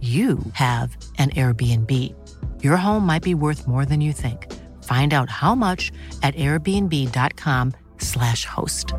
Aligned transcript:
you 0.00 0.38
have 0.52 0.94
an 1.18 1.30
Airbnb. 1.30 2.14
Your 2.62 2.76
home 2.76 3.06
might 3.06 3.22
be 3.22 3.34
worth 3.34 3.66
more 3.66 3.86
than 3.86 4.02
you 4.02 4.12
think. 4.12 4.52
Find 4.84 5.14
out 5.14 5.30
how 5.30 5.54
much 5.54 5.90
at 6.22 6.34
airbnb.com/slash 6.34 8.44
host. 8.44 8.92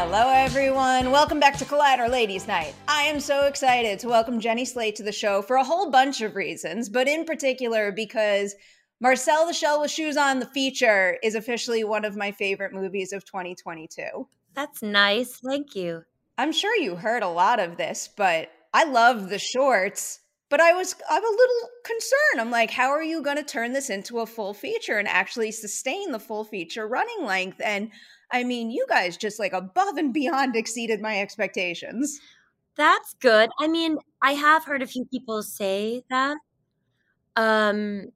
Hello, 0.00 0.30
everyone. 0.30 1.10
Welcome 1.10 1.40
back 1.40 1.58
to 1.58 1.64
Collider 1.64 2.08
Ladies 2.08 2.46
Night. 2.46 2.72
I 2.86 3.02
am 3.02 3.20
so 3.20 3.46
excited 3.46 3.98
to 3.98 4.08
welcome 4.08 4.38
Jenny 4.38 4.64
Slate 4.64 4.94
to 4.96 5.02
the 5.02 5.12
show 5.12 5.42
for 5.42 5.56
a 5.56 5.64
whole 5.64 5.90
bunch 5.90 6.20
of 6.20 6.36
reasons, 6.36 6.88
but 6.88 7.08
in 7.08 7.24
particular 7.24 7.90
because 7.90 8.54
Marcel 9.00 9.46
the 9.46 9.52
Shell 9.52 9.80
with 9.80 9.90
Shoes 9.90 10.16
on, 10.16 10.40
the 10.40 10.46
feature, 10.46 11.18
is 11.22 11.34
officially 11.34 11.84
one 11.84 12.04
of 12.04 12.16
my 12.16 12.32
favorite 12.32 12.72
movies 12.72 13.12
of 13.12 13.24
2022. 13.24 14.26
That's 14.54 14.82
nice. 14.82 15.38
Thank 15.38 15.76
you. 15.76 16.02
I'm 16.36 16.52
sure 16.52 16.76
you 16.76 16.96
heard 16.96 17.22
a 17.22 17.28
lot 17.28 17.60
of 17.60 17.76
this, 17.76 18.08
but 18.16 18.50
I 18.74 18.84
love 18.84 19.28
the 19.28 19.38
shorts. 19.38 20.20
But 20.50 20.60
I 20.60 20.72
was 20.72 20.94
I'm 21.10 21.22
a 21.22 21.28
little 21.28 21.68
concerned. 21.84 22.40
I'm 22.40 22.50
like, 22.50 22.70
how 22.70 22.88
are 22.88 23.02
you 23.02 23.22
going 23.22 23.36
to 23.36 23.44
turn 23.44 23.72
this 23.72 23.90
into 23.90 24.20
a 24.20 24.26
full 24.26 24.54
feature 24.54 24.98
and 24.98 25.06
actually 25.06 25.52
sustain 25.52 26.10
the 26.10 26.18
full 26.18 26.44
feature 26.44 26.88
running 26.88 27.26
length? 27.26 27.60
And 27.62 27.90
I 28.32 28.44
mean, 28.44 28.70
you 28.70 28.86
guys 28.88 29.16
just 29.16 29.38
like 29.38 29.52
above 29.52 29.96
and 29.96 30.12
beyond 30.12 30.56
exceeded 30.56 31.00
my 31.00 31.20
expectations. 31.20 32.18
That's 32.76 33.14
good. 33.20 33.50
I 33.58 33.68
mean, 33.68 33.98
I 34.22 34.32
have 34.32 34.64
heard 34.64 34.82
a 34.82 34.86
few 34.86 35.04
people 35.04 35.42
say 35.42 36.02
that. 36.08 36.38
Um 37.36 38.06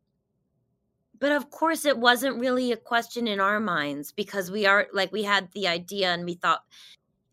but 1.23 1.31
of 1.31 1.51
course 1.51 1.85
it 1.85 1.97
wasn't 1.99 2.41
really 2.41 2.73
a 2.73 2.77
question 2.77 3.29
in 3.29 3.39
our 3.39 3.61
minds 3.61 4.11
because 4.11 4.51
we 4.51 4.67
are 4.67 4.89
like 4.93 5.13
we 5.13 5.23
had 5.23 5.49
the 5.53 5.69
idea 5.69 6.13
and 6.13 6.25
we 6.25 6.35
thought 6.35 6.63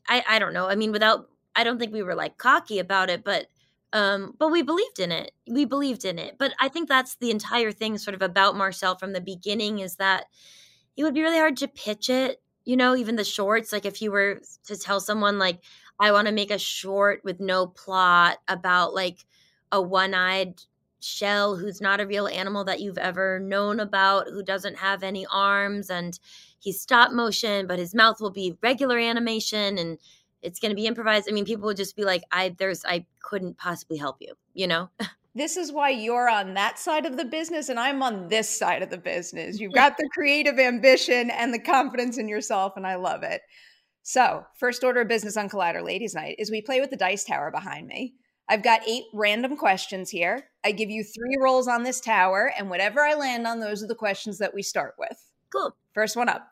I 0.07 0.23
I 0.29 0.39
don't 0.39 0.53
know. 0.53 0.67
I 0.69 0.75
mean, 0.75 0.91
without 0.91 1.27
I 1.55 1.63
don't 1.63 1.79
think 1.79 1.91
we 1.91 2.03
were 2.03 2.13
like 2.13 2.37
cocky 2.37 2.77
about 2.77 3.09
it, 3.09 3.23
but 3.23 3.47
um 3.91 4.35
but 4.37 4.49
we 4.51 4.61
believed 4.61 4.99
in 4.99 5.11
it. 5.11 5.31
We 5.49 5.65
believed 5.65 6.05
in 6.05 6.19
it. 6.19 6.35
But 6.37 6.53
I 6.59 6.67
think 6.69 6.87
that's 6.87 7.15
the 7.15 7.31
entire 7.31 7.71
thing 7.71 7.97
sort 7.97 8.13
of 8.13 8.21
about 8.21 8.55
Marcel 8.55 8.95
from 8.95 9.13
the 9.13 9.21
beginning 9.21 9.79
is 9.79 9.95
that 9.95 10.25
it 10.95 11.03
would 11.03 11.15
be 11.15 11.23
really 11.23 11.39
hard 11.39 11.57
to 11.57 11.67
pitch 11.67 12.11
it, 12.11 12.43
you 12.65 12.77
know, 12.77 12.95
even 12.95 13.15
the 13.15 13.23
shorts 13.23 13.71
like 13.73 13.87
if 13.87 14.03
you 14.03 14.11
were 14.11 14.39
to 14.65 14.77
tell 14.77 14.99
someone 14.99 15.39
like 15.39 15.63
I 15.99 16.11
want 16.11 16.27
to 16.27 16.33
make 16.33 16.51
a 16.51 16.59
short 16.59 17.21
with 17.23 17.39
no 17.39 17.65
plot 17.65 18.37
about 18.47 18.93
like 18.93 19.25
a 19.71 19.81
one-eyed 19.81 20.61
shell 20.99 21.55
who's 21.55 21.81
not 21.81 21.99
a 21.99 22.05
real 22.05 22.27
animal 22.27 22.63
that 22.63 22.79
you've 22.79 22.97
ever 22.97 23.39
known 23.39 23.79
about 23.79 24.27
who 24.27 24.43
doesn't 24.43 24.77
have 24.77 25.03
any 25.03 25.25
arms 25.31 25.89
and 25.89 26.19
he's 26.59 26.79
stop 26.79 27.11
motion 27.11 27.67
but 27.67 27.79
his 27.79 27.95
mouth 27.95 28.19
will 28.19 28.31
be 28.31 28.57
regular 28.61 28.97
animation 28.97 29.77
and 29.77 29.97
it's 30.41 30.59
going 30.59 30.69
to 30.69 30.75
be 30.75 30.87
improvised 30.87 31.27
i 31.29 31.31
mean 31.31 31.45
people 31.45 31.65
would 31.65 31.77
just 31.77 31.95
be 31.95 32.03
like 32.03 32.23
i 32.31 32.49
there's 32.57 32.83
i 32.85 33.05
couldn't 33.21 33.57
possibly 33.57 33.97
help 33.97 34.17
you 34.19 34.33
you 34.53 34.67
know 34.67 34.89
this 35.35 35.57
is 35.57 35.71
why 35.71 35.89
you're 35.89 36.29
on 36.29 36.53
that 36.55 36.79
side 36.79 37.05
of 37.05 37.15
the 37.17 37.25
business 37.25 37.69
and 37.69 37.79
I'm 37.79 38.01
on 38.01 38.27
this 38.27 38.49
side 38.49 38.81
of 38.81 38.89
the 38.89 38.97
business. 38.97 39.59
You've 39.59 39.73
got 39.73 39.97
the 39.97 40.09
creative 40.13 40.59
ambition 40.59 41.29
and 41.29 41.53
the 41.53 41.59
confidence 41.59 42.17
in 42.17 42.27
yourself, 42.27 42.73
and 42.75 42.85
I 42.85 42.95
love 42.95 43.23
it. 43.23 43.41
So, 44.01 44.45
first 44.55 44.83
order 44.83 45.01
of 45.01 45.07
business 45.07 45.37
on 45.37 45.49
Collider 45.49 45.83
Ladies 45.83 46.15
Night 46.15 46.35
is 46.39 46.49
we 46.49 46.61
play 46.61 46.81
with 46.81 46.89
the 46.89 46.97
dice 46.97 47.23
tower 47.23 47.51
behind 47.51 47.87
me. 47.87 48.15
I've 48.49 48.63
got 48.63 48.81
eight 48.87 49.05
random 49.13 49.55
questions 49.55 50.09
here. 50.09 50.45
I 50.65 50.71
give 50.71 50.89
you 50.89 51.03
three 51.03 51.37
rolls 51.39 51.67
on 51.67 51.83
this 51.83 52.01
tower, 52.01 52.51
and 52.57 52.69
whatever 52.69 53.01
I 53.01 53.13
land 53.13 53.45
on, 53.45 53.59
those 53.59 53.83
are 53.83 53.87
the 53.87 53.93
questions 53.95 54.39
that 54.39 54.53
we 54.53 54.63
start 54.63 54.95
with. 54.97 55.23
Cool. 55.53 55.75
First 55.93 56.15
one 56.15 56.29
up. 56.29 56.51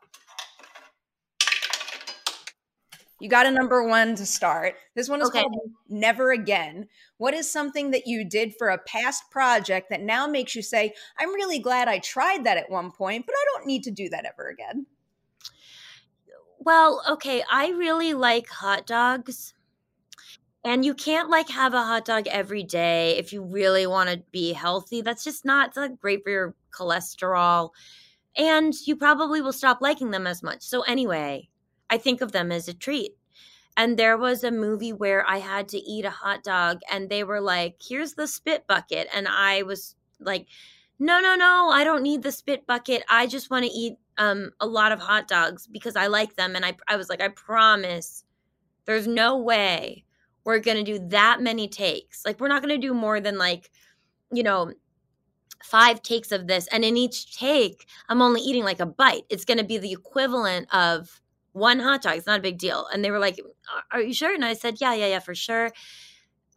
You 3.19 3.29
got 3.29 3.47
a 3.47 3.51
number 3.51 3.83
one 3.83 4.13
to 4.15 4.27
start. 4.27 4.75
This 4.95 5.09
one 5.09 5.21
is 5.21 5.29
Okay. 5.29 5.41
called 5.41 5.71
Never 5.89 6.31
Again. 6.31 6.87
What 7.17 7.33
is 7.33 7.51
something 7.51 7.89
that 7.89 8.05
you 8.05 8.23
did 8.23 8.53
for 8.55 8.69
a 8.69 8.77
past 8.77 9.23
project 9.31 9.89
that 9.89 10.01
now 10.01 10.27
makes 10.27 10.55
you 10.55 10.61
say, 10.61 10.93
I'm 11.17 11.33
really 11.33 11.57
glad 11.57 11.87
I 11.87 11.97
tried 11.97 12.43
that 12.43 12.57
at 12.57 12.69
one 12.69 12.91
point, 12.91 13.25
but 13.25 13.33
I 13.33 13.43
don't 13.53 13.65
need 13.65 13.83
to 13.85 13.91
do 13.91 14.07
that 14.09 14.25
ever 14.25 14.49
again? 14.49 14.85
Well, 16.59 17.01
okay, 17.09 17.43
I 17.49 17.69
really 17.69 18.13
like 18.13 18.49
hot 18.49 18.85
dogs. 18.85 19.55
And 20.63 20.83
you 20.83 20.93
can't 20.93 21.29
like 21.29 21.49
have 21.49 21.73
a 21.73 21.83
hot 21.83 22.05
dog 22.05 22.27
every 22.27 22.63
day 22.63 23.17
if 23.17 23.31
you 23.31 23.43
really 23.43 23.87
want 23.87 24.09
to 24.09 24.21
be 24.31 24.53
healthy. 24.53 25.01
That's 25.01 25.23
just 25.23 25.45
not, 25.45 25.75
great 25.99 26.23
for 26.23 26.29
your 26.29 26.55
cholesterol. 26.71 27.69
And 28.35 28.73
you 28.85 28.95
probably 28.95 29.41
will 29.41 29.53
stop 29.53 29.81
liking 29.81 30.11
them 30.11 30.27
as 30.27 30.43
much. 30.43 30.61
So, 30.61 30.81
anyway, 30.81 31.49
I 31.89 31.97
think 31.97 32.21
of 32.21 32.31
them 32.31 32.51
as 32.51 32.67
a 32.67 32.73
treat. 32.73 33.11
And 33.77 33.97
there 33.97 34.17
was 34.17 34.43
a 34.43 34.51
movie 34.51 34.91
where 34.91 35.27
I 35.29 35.37
had 35.37 35.69
to 35.69 35.77
eat 35.77 36.03
a 36.03 36.09
hot 36.09 36.43
dog, 36.43 36.79
and 36.91 37.09
they 37.09 37.23
were 37.23 37.39
like, 37.39 37.75
here's 37.87 38.13
the 38.13 38.27
spit 38.27 38.65
bucket. 38.67 39.07
And 39.13 39.27
I 39.27 39.61
was 39.61 39.95
like, 40.19 40.47
no, 40.99 41.19
no, 41.19 41.35
no, 41.35 41.69
I 41.71 41.83
don't 41.83 42.01
need 42.01 42.23
the 42.23 42.31
spit 42.31 42.65
bucket. 42.65 43.03
I 43.07 43.27
just 43.27 43.51
want 43.51 43.65
to 43.65 43.71
eat 43.71 43.97
um, 44.17 44.51
a 44.59 44.65
lot 44.65 44.91
of 44.91 44.99
hot 44.99 45.27
dogs 45.27 45.67
because 45.67 45.95
I 45.95 46.07
like 46.07 46.35
them. 46.35 46.55
And 46.55 46.65
I, 46.65 46.75
I 46.87 46.95
was 46.95 47.07
like, 47.07 47.21
I 47.21 47.27
promise 47.27 48.23
there's 48.85 49.07
no 49.07 49.37
way 49.37 50.05
we're 50.47 50.59
going 50.59 50.77
to 50.77 50.83
do 50.83 51.05
that 51.09 51.41
many 51.41 51.67
takes. 51.67 52.25
Like, 52.25 52.39
we're 52.39 52.47
not 52.47 52.63
going 52.63 52.73
to 52.73 52.87
do 52.87 52.93
more 52.93 53.19
than 53.19 53.37
like, 53.37 53.69
you 54.31 54.43
know, 54.43 54.71
five 55.61 56.01
takes 56.01 56.31
of 56.31 56.47
this. 56.47 56.67
And 56.71 56.85
in 56.85 56.95
each 56.95 57.37
take, 57.37 57.85
I'm 58.07 58.21
only 58.21 58.39
eating 58.39 58.63
like 58.63 58.79
a 58.79 58.85
bite. 58.85 59.23
It's 59.29 59.43
going 59.43 59.57
to 59.57 59.65
be 59.65 59.77
the 59.77 59.91
equivalent 59.91 60.73
of 60.73 61.21
one 61.51 61.79
hot 61.81 62.01
dog. 62.01 62.15
It's 62.15 62.27
not 62.27 62.39
a 62.39 62.41
big 62.41 62.59
deal. 62.59 62.87
And 62.93 63.03
they 63.03 63.11
were 63.11 63.19
like, 63.19 63.41
Are 63.91 63.99
you 64.01 64.13
sure? 64.13 64.33
And 64.33 64.45
I 64.45 64.53
said, 64.53 64.77
Yeah, 64.79 64.93
yeah, 64.93 65.07
yeah, 65.07 65.19
for 65.19 65.35
sure. 65.35 65.73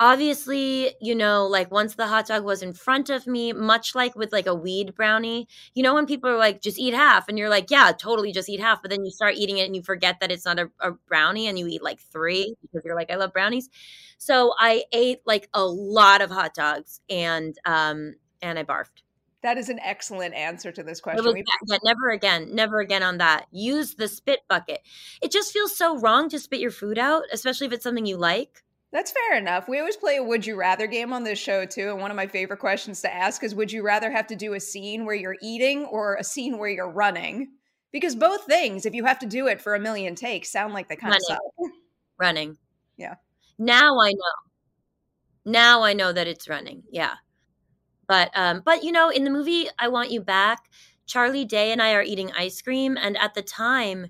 Obviously, 0.02 0.94
you 0.98 1.14
know, 1.14 1.46
like 1.46 1.70
once 1.70 1.94
the 1.94 2.06
hot 2.06 2.26
dog 2.26 2.42
was 2.42 2.62
in 2.62 2.72
front 2.72 3.10
of 3.10 3.26
me, 3.26 3.52
much 3.52 3.94
like 3.94 4.16
with 4.16 4.32
like 4.32 4.46
a 4.46 4.54
weed 4.54 4.94
brownie, 4.94 5.46
you 5.74 5.82
know, 5.82 5.92
when 5.92 6.06
people 6.06 6.30
are 6.30 6.38
like, 6.38 6.62
just 6.62 6.78
eat 6.78 6.94
half, 6.94 7.28
and 7.28 7.38
you're 7.38 7.50
like, 7.50 7.70
yeah, 7.70 7.92
totally, 7.92 8.32
just 8.32 8.48
eat 8.48 8.60
half. 8.60 8.80
But 8.80 8.90
then 8.90 9.04
you 9.04 9.10
start 9.10 9.34
eating 9.36 9.58
it 9.58 9.66
and 9.66 9.76
you 9.76 9.82
forget 9.82 10.18
that 10.20 10.32
it's 10.32 10.46
not 10.46 10.58
a, 10.58 10.70
a 10.80 10.92
brownie 11.06 11.48
and 11.48 11.58
you 11.58 11.66
eat 11.66 11.82
like 11.82 12.00
three 12.00 12.54
because 12.62 12.82
you're 12.82 12.96
like, 12.96 13.10
I 13.10 13.16
love 13.16 13.34
brownies. 13.34 13.68
So 14.16 14.54
I 14.58 14.84
ate 14.90 15.18
like 15.26 15.50
a 15.52 15.66
lot 15.66 16.22
of 16.22 16.30
hot 16.30 16.54
dogs 16.54 17.02
and, 17.10 17.54
um, 17.66 18.14
and 18.40 18.58
I 18.58 18.64
barfed. 18.64 19.02
That 19.42 19.58
is 19.58 19.68
an 19.68 19.80
excellent 19.80 20.34
answer 20.34 20.72
to 20.72 20.82
this 20.82 21.00
question. 21.00 21.44
Yeah, 21.66 21.78
never 21.84 22.08
again, 22.08 22.54
never 22.54 22.80
again 22.80 23.02
on 23.02 23.18
that. 23.18 23.46
Use 23.50 23.96
the 23.96 24.08
spit 24.08 24.40
bucket. 24.48 24.80
It 25.20 25.30
just 25.30 25.52
feels 25.52 25.76
so 25.76 25.98
wrong 25.98 26.30
to 26.30 26.38
spit 26.38 26.60
your 26.60 26.70
food 26.70 26.98
out, 26.98 27.24
especially 27.32 27.66
if 27.66 27.74
it's 27.74 27.84
something 27.84 28.06
you 28.06 28.16
like. 28.16 28.62
That's 28.92 29.12
fair 29.12 29.38
enough. 29.38 29.68
We 29.68 29.78
always 29.78 29.96
play 29.96 30.16
a 30.16 30.22
would 30.22 30.44
you 30.44 30.56
rather 30.56 30.88
game 30.88 31.12
on 31.12 31.22
this 31.22 31.38
show 31.38 31.64
too. 31.64 31.90
And 31.90 32.00
one 32.00 32.10
of 32.10 32.16
my 32.16 32.26
favorite 32.26 32.58
questions 32.58 33.00
to 33.02 33.14
ask 33.14 33.44
is 33.44 33.54
would 33.54 33.70
you 33.70 33.84
rather 33.84 34.10
have 34.10 34.26
to 34.28 34.36
do 34.36 34.54
a 34.54 34.60
scene 34.60 35.04
where 35.04 35.14
you're 35.14 35.36
eating 35.40 35.84
or 35.84 36.16
a 36.16 36.24
scene 36.24 36.58
where 36.58 36.68
you're 36.68 36.90
running? 36.90 37.52
Because 37.92 38.16
both 38.16 38.44
things, 38.44 38.86
if 38.86 38.94
you 38.94 39.04
have 39.04 39.18
to 39.20 39.26
do 39.26 39.46
it 39.46 39.60
for 39.60 39.74
a 39.74 39.80
million 39.80 40.14
takes, 40.14 40.50
sound 40.50 40.74
like 40.74 40.88
they 40.88 40.96
kind 40.96 41.12
running. 41.12 41.20
of 41.30 41.66
suck. 41.66 41.72
Running. 42.18 42.56
Yeah. 42.96 43.14
Now 43.58 43.98
I 44.00 44.10
know. 44.10 45.52
Now 45.52 45.82
I 45.82 45.92
know 45.92 46.12
that 46.12 46.26
it's 46.26 46.48
running. 46.48 46.82
Yeah. 46.90 47.14
But 48.08 48.30
um, 48.34 48.62
but 48.64 48.82
you 48.82 48.90
know, 48.90 49.08
in 49.08 49.22
the 49.22 49.30
movie 49.30 49.68
I 49.78 49.86
Want 49.86 50.10
You 50.10 50.20
Back, 50.20 50.68
Charlie 51.06 51.44
Day 51.44 51.70
and 51.70 51.80
I 51.80 51.94
are 51.94 52.02
eating 52.02 52.32
ice 52.36 52.60
cream, 52.60 52.96
and 53.00 53.16
at 53.18 53.34
the 53.34 53.42
time, 53.42 54.08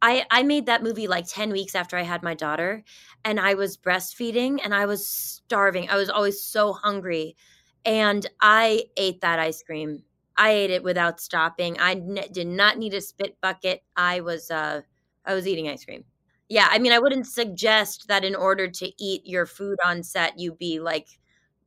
I 0.00 0.24
I 0.30 0.42
made 0.42 0.66
that 0.66 0.82
movie 0.82 1.06
like 1.08 1.26
10 1.26 1.50
weeks 1.50 1.74
after 1.74 1.96
I 1.96 2.02
had 2.02 2.22
my 2.22 2.34
daughter 2.34 2.84
and 3.24 3.40
I 3.40 3.54
was 3.54 3.76
breastfeeding 3.76 4.60
and 4.62 4.74
I 4.74 4.86
was 4.86 5.08
starving. 5.08 5.88
I 5.90 5.96
was 5.96 6.08
always 6.10 6.42
so 6.42 6.72
hungry 6.72 7.36
and 7.84 8.26
I 8.40 8.84
ate 8.96 9.20
that 9.22 9.38
ice 9.38 9.62
cream. 9.62 10.02
I 10.36 10.50
ate 10.50 10.70
it 10.70 10.84
without 10.84 11.20
stopping. 11.20 11.78
I 11.80 11.92
n- 11.92 12.20
did 12.32 12.46
not 12.46 12.78
need 12.78 12.94
a 12.94 13.00
spit 13.00 13.36
bucket. 13.40 13.82
I 13.96 14.20
was 14.20 14.50
uh 14.50 14.82
I 15.24 15.34
was 15.34 15.46
eating 15.48 15.68
ice 15.68 15.84
cream. 15.84 16.04
Yeah, 16.48 16.68
I 16.70 16.78
mean 16.78 16.92
I 16.92 16.98
wouldn't 17.00 17.26
suggest 17.26 18.06
that 18.08 18.24
in 18.24 18.34
order 18.36 18.68
to 18.68 18.92
eat 19.02 19.26
your 19.26 19.46
food 19.46 19.78
on 19.84 20.02
set 20.04 20.38
you 20.38 20.52
be 20.52 20.78
like 20.80 21.08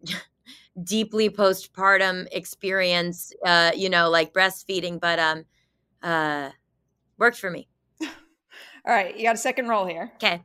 deeply 0.83 1.29
postpartum 1.29 2.27
experience 2.31 3.33
uh 3.45 3.71
you 3.75 3.89
know 3.89 4.09
like 4.09 4.33
breastfeeding 4.33 4.99
but 4.99 5.19
um 5.19 5.45
uh 6.03 6.51
worked 7.19 7.39
for 7.39 7.51
me. 7.51 7.69
All 8.85 8.93
right, 8.93 9.15
you 9.15 9.23
got 9.23 9.35
a 9.35 9.39
second 9.39 9.67
roll 9.67 9.85
here. 9.85 10.11
Okay. 10.15 10.43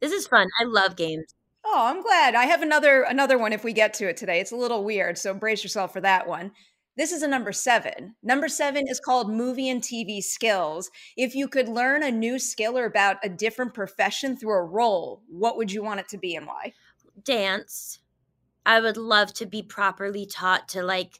This 0.00 0.12
is 0.12 0.26
fun. 0.26 0.48
I 0.60 0.64
love 0.64 0.96
games. 0.96 1.34
Oh, 1.64 1.86
I'm 1.86 2.02
glad. 2.02 2.34
I 2.34 2.44
have 2.44 2.60
another 2.60 3.02
another 3.02 3.38
one 3.38 3.54
if 3.54 3.64
we 3.64 3.72
get 3.72 3.94
to 3.94 4.08
it 4.08 4.18
today. 4.18 4.40
It's 4.40 4.52
a 4.52 4.56
little 4.56 4.84
weird, 4.84 5.16
so 5.16 5.32
brace 5.32 5.62
yourself 5.62 5.92
for 5.92 6.02
that 6.02 6.26
one. 6.26 6.52
This 6.96 7.10
is 7.10 7.22
a 7.22 7.28
number 7.28 7.52
seven. 7.52 8.14
Number 8.22 8.48
seven 8.48 8.86
is 8.86 9.00
called 9.00 9.28
movie 9.28 9.68
and 9.68 9.82
TV 9.82 10.22
skills. 10.22 10.90
If 11.16 11.34
you 11.34 11.48
could 11.48 11.68
learn 11.68 12.02
a 12.02 12.10
new 12.10 12.38
skill 12.38 12.78
or 12.78 12.84
about 12.84 13.16
a 13.24 13.28
different 13.28 13.74
profession 13.74 14.36
through 14.36 14.54
a 14.54 14.62
role, 14.62 15.22
what 15.26 15.56
would 15.56 15.72
you 15.72 15.82
want 15.82 16.00
it 16.00 16.08
to 16.10 16.18
be 16.18 16.36
and 16.36 16.46
why? 16.46 16.72
Dance. 17.24 17.98
I 18.64 18.80
would 18.80 18.96
love 18.96 19.32
to 19.34 19.46
be 19.46 19.62
properly 19.62 20.24
taught 20.26 20.68
to 20.70 20.82
like, 20.82 21.18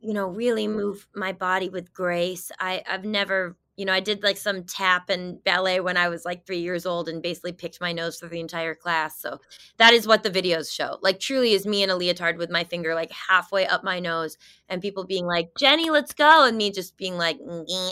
you 0.00 0.12
know, 0.12 0.28
really 0.28 0.68
move 0.68 1.08
my 1.14 1.32
body 1.32 1.68
with 1.68 1.92
grace. 1.92 2.52
I, 2.60 2.82
I've 2.88 3.04
never 3.04 3.56
you 3.76 3.86
know, 3.86 3.92
I 3.92 4.00
did 4.00 4.22
like 4.22 4.36
some 4.36 4.64
tap 4.64 5.08
and 5.08 5.42
ballet 5.44 5.80
when 5.80 5.96
I 5.96 6.08
was 6.08 6.24
like 6.26 6.46
three 6.46 6.60
years 6.60 6.84
old 6.84 7.08
and 7.08 7.22
basically 7.22 7.52
picked 7.52 7.80
my 7.80 7.92
nose 7.92 8.18
for 8.18 8.28
the 8.28 8.38
entire 8.38 8.74
class. 8.74 9.20
So 9.20 9.38
that 9.78 9.94
is 9.94 10.06
what 10.06 10.22
the 10.22 10.30
videos 10.30 10.70
show. 10.72 10.98
Like, 11.00 11.18
truly 11.20 11.52
is 11.52 11.66
me 11.66 11.82
in 11.82 11.88
a 11.88 11.96
leotard 11.96 12.36
with 12.36 12.50
my 12.50 12.64
finger 12.64 12.94
like 12.94 13.10
halfway 13.10 13.66
up 13.66 13.82
my 13.82 13.98
nose 13.98 14.36
and 14.68 14.82
people 14.82 15.04
being 15.04 15.24
like, 15.24 15.48
Jenny, 15.58 15.88
let's 15.88 16.12
go. 16.12 16.44
And 16.44 16.58
me 16.58 16.70
just 16.70 16.98
being 16.98 17.16
like, 17.16 17.38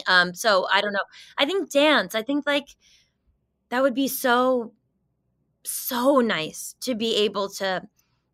um, 0.06 0.34
so 0.34 0.66
I 0.70 0.82
don't 0.82 0.92
know. 0.92 0.98
I 1.38 1.46
think 1.46 1.70
dance, 1.70 2.14
I 2.14 2.22
think 2.22 2.46
like 2.46 2.68
that 3.70 3.82
would 3.82 3.94
be 3.94 4.08
so, 4.08 4.74
so 5.64 6.20
nice 6.20 6.74
to 6.80 6.94
be 6.94 7.16
able 7.16 7.48
to 7.48 7.82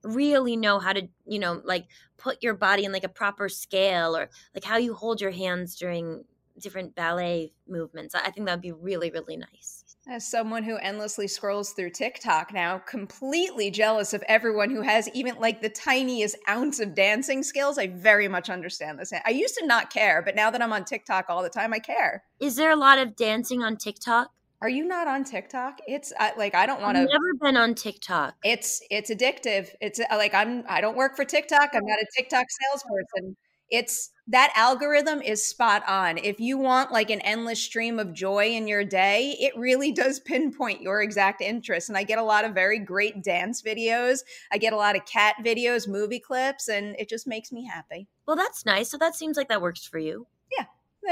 really 0.03 0.57
know 0.57 0.81
how 0.81 0.93
to, 0.93 1.09
you 1.27 1.39
know, 1.39 1.61
like 1.65 1.87
put 2.17 2.43
your 2.43 2.55
body 2.55 2.85
in 2.85 2.93
like 2.93 3.05
a 3.05 3.09
proper 3.09 3.49
scale 3.49 4.17
or 4.17 4.31
like 4.55 4.65
how 4.65 4.77
you 4.77 4.95
hold 4.95 5.21
your 5.21 5.31
hands 5.31 5.77
during 5.77 6.25
different 6.61 6.95
ballet 6.95 7.53
movements. 7.69 8.15
I 8.15 8.31
think 8.31 8.47
that 8.47 8.55
would 8.55 8.63
be 8.63 8.73
really, 8.73 9.11
really 9.11 9.37
nice. 9.37 9.85
As 10.09 10.27
someone 10.27 10.63
who 10.63 10.77
endlessly 10.77 11.27
scrolls 11.27 11.73
through 11.73 11.91
TikTok 11.91 12.53
now, 12.53 12.79
completely 12.79 13.73
jealous 13.73 14.15
of 14.15 14.23
everyone 14.29 14.71
who 14.71 14.83
has 14.83 15.09
even 15.15 15.35
like 15.41 15.61
the 15.61 15.69
tiniest 15.69 16.37
ounce 16.49 16.79
of 16.79 16.95
dancing 16.95 17.43
skills, 17.43 17.77
I 17.77 17.89
very 17.89 18.29
much 18.29 18.49
understand 18.49 19.01
this. 19.01 19.13
I 19.25 19.31
used 19.31 19.57
to 19.57 19.67
not 19.67 19.93
care, 19.93 20.23
but 20.23 20.37
now 20.37 20.51
that 20.51 20.63
I'm 20.63 20.73
on 20.73 20.85
TikTok 20.85 21.27
all 21.29 21.43
the 21.43 21.49
time, 21.49 21.73
I 21.73 21.81
care. 21.81 22.23
Is 22.39 22.55
there 22.55 22.71
a 22.71 22.77
lot 22.77 22.99
of 22.99 23.17
dancing 23.17 23.63
on 23.63 23.77
TikTok? 23.77 24.31
Are 24.63 24.69
you 24.69 24.87
not 24.87 25.07
on 25.07 25.25
TikTok? 25.25 25.81
It's 25.87 26.13
uh, 26.19 26.31
like 26.39 26.55
I 26.55 26.67
don't 26.67 26.81
want 26.81 26.97
to. 26.97 27.05
Never 27.05 27.35
been 27.41 27.57
on 27.57 27.75
TikTok. 27.75 28.37
It's 28.45 28.81
it's 28.91 29.11
addictive. 29.11 29.69
It's 29.81 30.01
uh, 30.01 30.05
like 30.13 30.35
I'm. 30.35 30.65
I 30.69 30.81
don't 30.81 30.97
work 30.97 31.15
for 31.17 31.25
TikTok. 31.25 31.71
I'm 31.75 31.85
not 31.85 31.99
a 31.99 32.07
TikTok 32.17 32.47
salesperson 32.49 33.37
it's 33.71 34.11
that 34.29 34.53
algorithm 34.57 35.23
is 35.23 35.47
spot 35.47 35.85
on. 35.87 36.19
If 36.19 36.41
you 36.41 36.59
want 36.59 36.91
like 36.91 37.11
an 37.11 37.21
endless 37.21 37.61
stream 37.61 37.99
of 37.99 38.13
joy 38.13 38.49
in 38.49 38.67
your 38.67 38.85
day, 38.85 39.37
it 39.39 39.57
really 39.57 39.93
does 39.93 40.19
pinpoint 40.21 40.83
your 40.83 41.01
exact 41.03 41.41
interest. 41.41 41.89
And 41.89 41.97
I 41.97 42.03
get 42.03 42.19
a 42.19 42.25
lot 42.25 42.45
of 42.45 42.55
very 42.55 42.79
great 42.79 43.23
dance 43.23 43.63
videos. 43.63 44.21
I 44.51 44.59
get 44.59 44.73
a 44.73 44.77
lot 44.77 44.97
of 44.97 45.07
cat 45.07 45.37
videos, 45.45 45.89
movie 45.89 46.21
clips, 46.21 46.69
and 46.69 46.97
it 46.99 47.09
just 47.09 47.27
makes 47.27 47.53
me 47.53 47.65
happy. 47.65 48.09
Well, 48.27 48.37
that's 48.37 48.67
nice. 48.67 48.91
So 48.91 48.99
that 48.99 49.15
seems 49.15 49.37
like 49.37 49.49
that 49.49 49.63
works 49.63 49.87
for 49.87 49.99
you. 49.99 50.27
Yeah, 50.57 50.65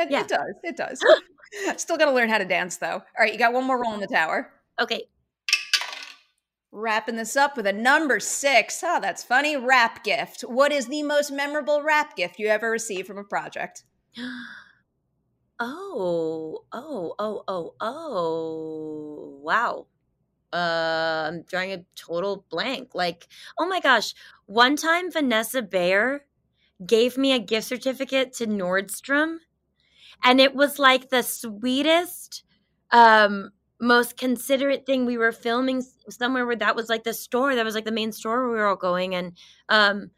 it, 0.02 0.10
yeah. 0.10 0.20
it 0.22 0.28
does. 0.28 0.54
It 0.62 0.76
does. 0.76 1.00
Still 1.80 1.96
got 1.96 2.06
to 2.06 2.12
learn 2.12 2.28
how 2.28 2.38
to 2.38 2.44
dance 2.44 2.78
though. 2.78 2.94
All 2.94 3.02
right, 3.18 3.32
you 3.32 3.38
got 3.38 3.52
one 3.52 3.64
more 3.64 3.80
roll 3.80 3.94
in 3.94 4.00
the 4.00 4.08
tower. 4.08 4.50
Okay. 4.80 5.04
Wrapping 6.76 7.14
this 7.14 7.36
up 7.36 7.56
with 7.56 7.68
a 7.68 7.72
number 7.72 8.18
six. 8.18 8.82
Oh, 8.84 8.98
that's 9.00 9.22
funny. 9.22 9.56
Wrap 9.56 10.02
gift. 10.02 10.40
What 10.40 10.72
is 10.72 10.88
the 10.88 11.04
most 11.04 11.30
memorable 11.30 11.82
wrap 11.82 12.16
gift 12.16 12.40
you 12.40 12.48
ever 12.48 12.68
received 12.68 13.06
from 13.06 13.18
a 13.18 13.24
project? 13.24 13.84
Oh, 15.60 16.64
oh, 16.72 17.14
oh, 17.16 17.44
oh, 17.46 17.74
oh. 17.80 19.38
Wow. 19.40 19.86
Uh, 20.52 21.28
I'm 21.28 21.42
drawing 21.42 21.72
a 21.72 21.84
total 21.94 22.44
blank. 22.50 22.92
Like, 22.92 23.28
oh 23.56 23.64
my 23.64 23.78
gosh. 23.78 24.14
One 24.46 24.74
time, 24.74 25.12
Vanessa 25.12 25.62
Bayer 25.62 26.24
gave 26.84 27.16
me 27.16 27.32
a 27.32 27.38
gift 27.38 27.68
certificate 27.68 28.32
to 28.34 28.48
Nordstrom, 28.48 29.36
and 30.24 30.40
it 30.40 30.56
was 30.56 30.80
like 30.80 31.10
the 31.10 31.22
sweetest 31.22 32.42
um 32.90 33.50
most 33.80 34.16
considerate 34.16 34.86
thing. 34.86 35.04
We 35.04 35.18
were 35.18 35.32
filming 35.32 35.82
somewhere 36.08 36.46
where 36.46 36.56
that 36.56 36.76
was 36.76 36.88
like 36.88 37.04
the 37.04 37.14
store, 37.14 37.54
that 37.54 37.64
was 37.64 37.74
like 37.74 37.84
the 37.84 37.92
main 37.92 38.12
store 38.12 38.48
we 38.48 38.54
were 38.56 38.66
all 38.66 38.76
going. 38.76 39.14
And 39.14 39.32
um, 39.68 40.10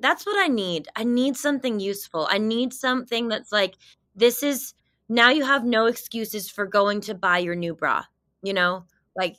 that's 0.00 0.26
what 0.26 0.38
I 0.38 0.48
need. 0.48 0.88
I 0.96 1.04
need 1.04 1.36
something 1.36 1.80
useful. 1.80 2.26
I 2.30 2.38
need 2.38 2.72
something 2.72 3.28
that's 3.28 3.52
like, 3.52 3.76
this 4.14 4.42
is 4.42 4.74
now 5.08 5.30
you 5.30 5.44
have 5.44 5.64
no 5.64 5.86
excuses 5.86 6.50
for 6.50 6.66
going 6.66 7.00
to 7.02 7.14
buy 7.14 7.38
your 7.38 7.54
new 7.54 7.74
bra, 7.74 8.04
you 8.42 8.52
know? 8.52 8.84
Like, 9.16 9.36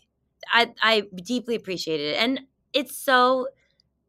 I, 0.52 0.74
I 0.82 1.04
deeply 1.24 1.56
appreciate 1.56 2.00
it. 2.02 2.18
And 2.18 2.42
it's 2.74 2.98
so 2.98 3.48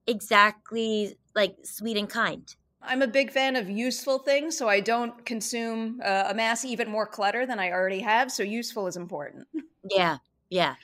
exactly 0.06 1.16
like 1.34 1.56
sweet 1.64 1.96
and 1.96 2.08
kind. 2.08 2.54
I'm 2.82 3.02
a 3.02 3.06
big 3.06 3.30
fan 3.30 3.56
of 3.56 3.68
useful 3.68 4.18
things, 4.20 4.56
so 4.56 4.68
I 4.68 4.80
don't 4.80 5.24
consume 5.26 6.00
uh, 6.04 6.24
amass 6.28 6.64
even 6.64 6.88
more 6.88 7.06
clutter 7.06 7.46
than 7.46 7.58
I 7.58 7.70
already 7.70 8.00
have. 8.00 8.32
So 8.32 8.42
useful 8.42 8.86
is 8.86 8.96
important. 8.96 9.46
Yeah, 9.90 10.18
yeah. 10.48 10.74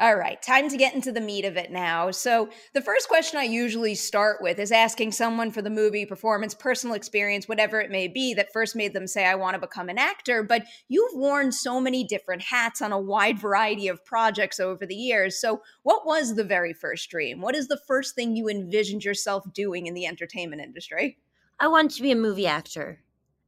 All 0.00 0.16
right, 0.16 0.40
time 0.40 0.70
to 0.70 0.78
get 0.78 0.94
into 0.94 1.12
the 1.12 1.20
meat 1.20 1.44
of 1.44 1.58
it 1.58 1.70
now. 1.70 2.10
So, 2.10 2.48
the 2.72 2.80
first 2.80 3.06
question 3.06 3.38
I 3.38 3.42
usually 3.42 3.94
start 3.94 4.38
with 4.40 4.58
is 4.58 4.72
asking 4.72 5.12
someone 5.12 5.50
for 5.50 5.60
the 5.60 5.68
movie, 5.68 6.06
performance, 6.06 6.54
personal 6.54 6.96
experience, 6.96 7.46
whatever 7.46 7.82
it 7.82 7.90
may 7.90 8.08
be, 8.08 8.32
that 8.32 8.50
first 8.50 8.74
made 8.74 8.94
them 8.94 9.06
say, 9.06 9.26
I 9.26 9.34
want 9.34 9.56
to 9.56 9.60
become 9.60 9.90
an 9.90 9.98
actor. 9.98 10.42
But 10.42 10.64
you've 10.88 11.12
worn 11.14 11.52
so 11.52 11.82
many 11.82 12.02
different 12.02 12.40
hats 12.40 12.80
on 12.80 12.92
a 12.92 12.98
wide 12.98 13.38
variety 13.38 13.88
of 13.88 14.02
projects 14.06 14.58
over 14.58 14.86
the 14.86 14.96
years. 14.96 15.38
So, 15.38 15.60
what 15.82 16.06
was 16.06 16.34
the 16.34 16.44
very 16.44 16.72
first 16.72 17.10
dream? 17.10 17.42
What 17.42 17.54
is 17.54 17.68
the 17.68 17.80
first 17.86 18.14
thing 18.14 18.34
you 18.34 18.48
envisioned 18.48 19.04
yourself 19.04 19.44
doing 19.52 19.86
in 19.86 19.92
the 19.92 20.06
entertainment 20.06 20.62
industry? 20.62 21.18
I 21.60 21.68
want 21.68 21.90
to 21.92 22.02
be 22.02 22.10
a 22.10 22.16
movie 22.16 22.46
actor. 22.46 23.00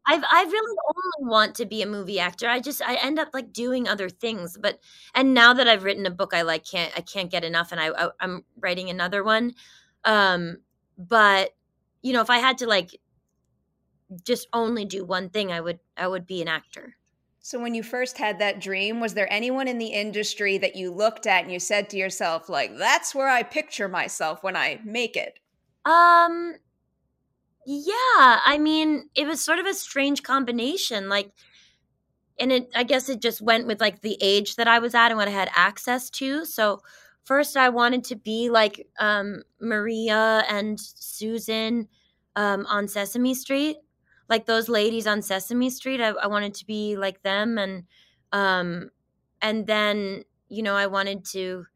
I've 0.06 0.24
I 0.30 0.42
really 0.44 0.76
only 0.88 1.30
want 1.30 1.54
to 1.56 1.66
be 1.66 1.82
a 1.82 1.86
movie 1.86 2.18
actor. 2.20 2.48
I 2.48 2.60
just 2.60 2.82
I 2.82 2.96
end 2.96 3.18
up 3.18 3.28
like 3.32 3.52
doing 3.52 3.88
other 3.88 4.08
things. 4.08 4.58
But 4.60 4.80
and 5.14 5.32
now 5.32 5.54
that 5.54 5.68
I've 5.68 5.84
written 5.84 6.06
a 6.06 6.10
book, 6.10 6.34
I 6.34 6.42
like 6.42 6.64
can't 6.64 6.92
I 6.96 7.00
can't 7.00 7.30
get 7.30 7.44
enough, 7.44 7.72
and 7.72 7.80
I, 7.80 7.88
I 7.88 8.08
I'm 8.20 8.44
writing 8.58 8.90
another 8.90 9.22
one. 9.24 9.54
Um, 10.04 10.58
but 10.98 11.50
you 12.02 12.12
know, 12.12 12.20
if 12.20 12.30
I 12.30 12.38
had 12.38 12.58
to 12.58 12.66
like 12.66 12.98
just 14.24 14.48
only 14.52 14.84
do 14.84 15.04
one 15.04 15.30
thing, 15.30 15.52
I 15.52 15.60
would 15.60 15.78
I 15.96 16.08
would 16.08 16.26
be 16.26 16.42
an 16.42 16.48
actor. 16.48 16.96
So 17.44 17.60
when 17.60 17.74
you 17.74 17.82
first 17.82 18.18
had 18.18 18.38
that 18.38 18.60
dream, 18.60 19.00
was 19.00 19.14
there 19.14 19.32
anyone 19.32 19.66
in 19.66 19.78
the 19.78 19.88
industry 19.88 20.58
that 20.58 20.76
you 20.76 20.92
looked 20.92 21.26
at 21.26 21.42
and 21.42 21.52
you 21.52 21.58
said 21.58 21.90
to 21.90 21.96
yourself, 21.96 22.48
like, 22.48 22.78
that's 22.78 23.16
where 23.16 23.28
I 23.28 23.42
picture 23.42 23.88
myself 23.88 24.44
when 24.44 24.54
I 24.54 24.78
make 24.84 25.16
it? 25.16 25.40
Um, 25.84 26.54
yeah, 27.66 28.40
I 28.44 28.58
mean, 28.60 29.08
it 29.14 29.26
was 29.26 29.44
sort 29.44 29.58
of 29.58 29.66
a 29.66 29.74
strange 29.74 30.22
combination. 30.22 31.08
Like, 31.08 31.32
and 32.38 32.50
it, 32.52 32.68
I 32.74 32.82
guess 32.82 33.08
it 33.08 33.20
just 33.20 33.40
went 33.42 33.66
with 33.66 33.80
like 33.80 34.00
the 34.00 34.16
age 34.20 34.56
that 34.56 34.68
I 34.68 34.78
was 34.78 34.94
at 34.94 35.08
and 35.10 35.16
what 35.18 35.28
I 35.28 35.32
had 35.32 35.50
access 35.54 36.10
to. 36.10 36.44
So, 36.44 36.80
first, 37.24 37.56
I 37.56 37.68
wanted 37.68 38.04
to 38.04 38.16
be 38.16 38.50
like 38.50 38.88
um, 38.98 39.42
Maria 39.60 40.44
and 40.48 40.78
Susan. 40.80 41.88
um, 42.34 42.64
on 42.66 42.88
Sesame 42.88 43.34
Street, 43.34 43.76
like 44.28 44.46
those 44.46 44.66
ladies 44.68 45.06
on 45.06 45.20
Sesame 45.20 45.68
Street. 45.68 46.00
I, 46.00 46.08
I 46.10 46.26
wanted 46.26 46.54
to 46.54 46.66
be 46.66 46.96
like 46.96 47.22
them, 47.22 47.58
and 47.58 47.84
um, 48.32 48.90
and 49.42 49.66
then 49.66 50.24
you 50.48 50.62
know 50.62 50.74
I 50.74 50.86
wanted 50.86 51.24
to 51.32 51.66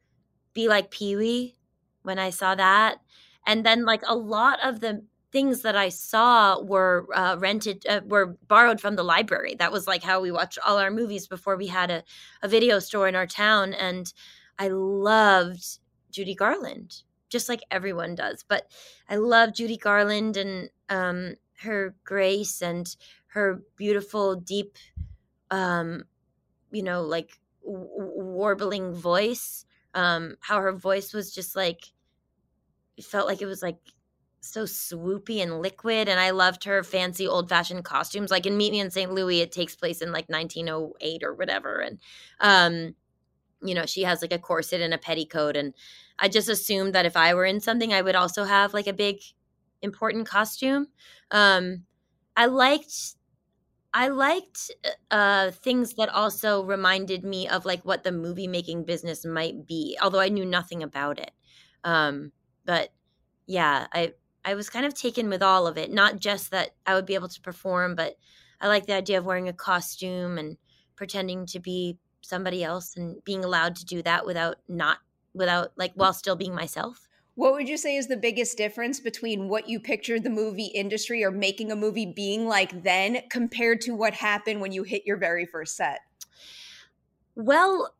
be 0.54 0.68
like 0.68 0.90
Pee 0.90 1.16
Wee 1.16 1.56
when 2.02 2.18
I 2.18 2.30
saw 2.30 2.54
that, 2.54 2.98
and 3.46 3.64
then 3.64 3.84
like 3.84 4.02
a 4.06 4.14
lot 4.16 4.58
of 4.64 4.80
the 4.80 5.04
things 5.32 5.62
that 5.62 5.76
I 5.76 5.88
saw 5.88 6.60
were 6.60 7.06
uh, 7.14 7.36
rented, 7.38 7.84
uh, 7.86 8.00
were 8.06 8.36
borrowed 8.48 8.80
from 8.80 8.96
the 8.96 9.02
library. 9.02 9.54
That 9.58 9.72
was 9.72 9.86
like 9.86 10.02
how 10.02 10.20
we 10.20 10.30
watched 10.30 10.58
all 10.64 10.78
our 10.78 10.90
movies 10.90 11.26
before 11.26 11.56
we 11.56 11.66
had 11.66 11.90
a, 11.90 12.04
a 12.42 12.48
video 12.48 12.78
store 12.78 13.08
in 13.08 13.16
our 13.16 13.26
town. 13.26 13.74
And 13.74 14.12
I 14.58 14.68
loved 14.68 15.78
Judy 16.10 16.34
Garland, 16.34 17.02
just 17.28 17.48
like 17.48 17.62
everyone 17.70 18.14
does. 18.14 18.44
But 18.48 18.70
I 19.08 19.16
love 19.16 19.52
Judy 19.52 19.76
Garland 19.76 20.36
and 20.36 20.70
um, 20.88 21.34
her 21.60 21.94
grace 22.04 22.62
and 22.62 22.96
her 23.28 23.62
beautiful, 23.76 24.36
deep, 24.36 24.78
um, 25.50 26.04
you 26.70 26.82
know, 26.82 27.02
like 27.02 27.40
w- 27.64 27.88
warbling 27.96 28.94
voice. 28.94 29.64
Um, 29.92 30.36
how 30.40 30.60
her 30.60 30.72
voice 30.72 31.12
was 31.14 31.34
just 31.34 31.56
like, 31.56 31.86
it 32.96 33.04
felt 33.04 33.26
like 33.26 33.40
it 33.42 33.46
was 33.46 33.62
like 33.62 33.78
so 34.48 34.64
swoopy 34.64 35.42
and 35.42 35.60
liquid 35.60 36.08
and 36.08 36.20
i 36.20 36.30
loved 36.30 36.64
her 36.64 36.82
fancy 36.82 37.26
old 37.26 37.48
fashioned 37.48 37.84
costumes. 37.84 38.30
Like 38.30 38.46
in 38.46 38.56
meet 38.56 38.72
me 38.72 38.80
in 38.80 38.90
st 38.90 39.12
louis 39.12 39.40
it 39.40 39.52
takes 39.52 39.76
place 39.76 40.02
in 40.02 40.12
like 40.12 40.28
1908 40.28 41.22
or 41.22 41.34
whatever 41.34 41.78
and 41.80 41.98
um 42.40 42.94
you 43.62 43.74
know 43.74 43.86
she 43.86 44.02
has 44.02 44.22
like 44.22 44.32
a 44.32 44.38
corset 44.38 44.80
and 44.80 44.94
a 44.94 44.98
petticoat 44.98 45.56
and 45.56 45.74
i 46.18 46.28
just 46.28 46.48
assumed 46.48 46.94
that 46.94 47.06
if 47.06 47.16
i 47.16 47.34
were 47.34 47.44
in 47.44 47.60
something 47.60 47.92
i 47.92 48.02
would 48.02 48.14
also 48.16 48.44
have 48.44 48.74
like 48.74 48.86
a 48.86 48.92
big 48.92 49.16
important 49.82 50.26
costume. 50.26 50.88
Um 51.30 51.84
i 52.36 52.46
liked 52.46 53.16
i 53.94 54.08
liked 54.08 54.70
uh 55.10 55.50
things 55.50 55.94
that 55.94 56.08
also 56.10 56.64
reminded 56.64 57.24
me 57.24 57.48
of 57.48 57.64
like 57.64 57.84
what 57.84 58.04
the 58.04 58.12
movie 58.12 58.48
making 58.48 58.84
business 58.84 59.24
might 59.24 59.66
be 59.66 59.98
although 60.02 60.20
i 60.20 60.28
knew 60.28 60.44
nothing 60.44 60.82
about 60.82 61.18
it. 61.18 61.32
Um 61.84 62.32
but 62.64 62.90
yeah 63.46 63.86
i 63.92 64.12
I 64.46 64.54
was 64.54 64.70
kind 64.70 64.86
of 64.86 64.94
taken 64.94 65.28
with 65.28 65.42
all 65.42 65.66
of 65.66 65.76
it. 65.76 65.92
Not 65.92 66.20
just 66.20 66.52
that 66.52 66.70
I 66.86 66.94
would 66.94 67.04
be 67.04 67.16
able 67.16 67.28
to 67.28 67.40
perform, 67.40 67.96
but 67.96 68.16
I 68.60 68.68
like 68.68 68.86
the 68.86 68.94
idea 68.94 69.18
of 69.18 69.26
wearing 69.26 69.48
a 69.48 69.52
costume 69.52 70.38
and 70.38 70.56
pretending 70.94 71.46
to 71.46 71.58
be 71.58 71.98
somebody 72.22 72.62
else 72.62 72.96
and 72.96 73.22
being 73.24 73.44
allowed 73.44 73.74
to 73.76 73.84
do 73.84 74.02
that 74.02 74.24
without 74.24 74.56
not 74.68 74.98
without 75.34 75.72
like 75.76 75.92
while 75.94 76.12
still 76.12 76.36
being 76.36 76.54
myself. 76.54 77.08
What 77.34 77.52
would 77.52 77.68
you 77.68 77.76
say 77.76 77.96
is 77.96 78.06
the 78.06 78.16
biggest 78.16 78.56
difference 78.56 78.98
between 78.98 79.48
what 79.48 79.68
you 79.68 79.78
pictured 79.78 80.24
the 80.24 80.30
movie 80.30 80.70
industry 80.74 81.22
or 81.22 81.30
making 81.30 81.70
a 81.70 81.76
movie 81.76 82.06
being 82.06 82.46
like 82.48 82.82
then 82.82 83.18
compared 83.28 83.82
to 83.82 83.94
what 83.94 84.14
happened 84.14 84.62
when 84.62 84.72
you 84.72 84.84
hit 84.84 85.02
your 85.04 85.18
very 85.18 85.44
first 85.44 85.76
set? 85.76 86.00
Well, 87.34 87.94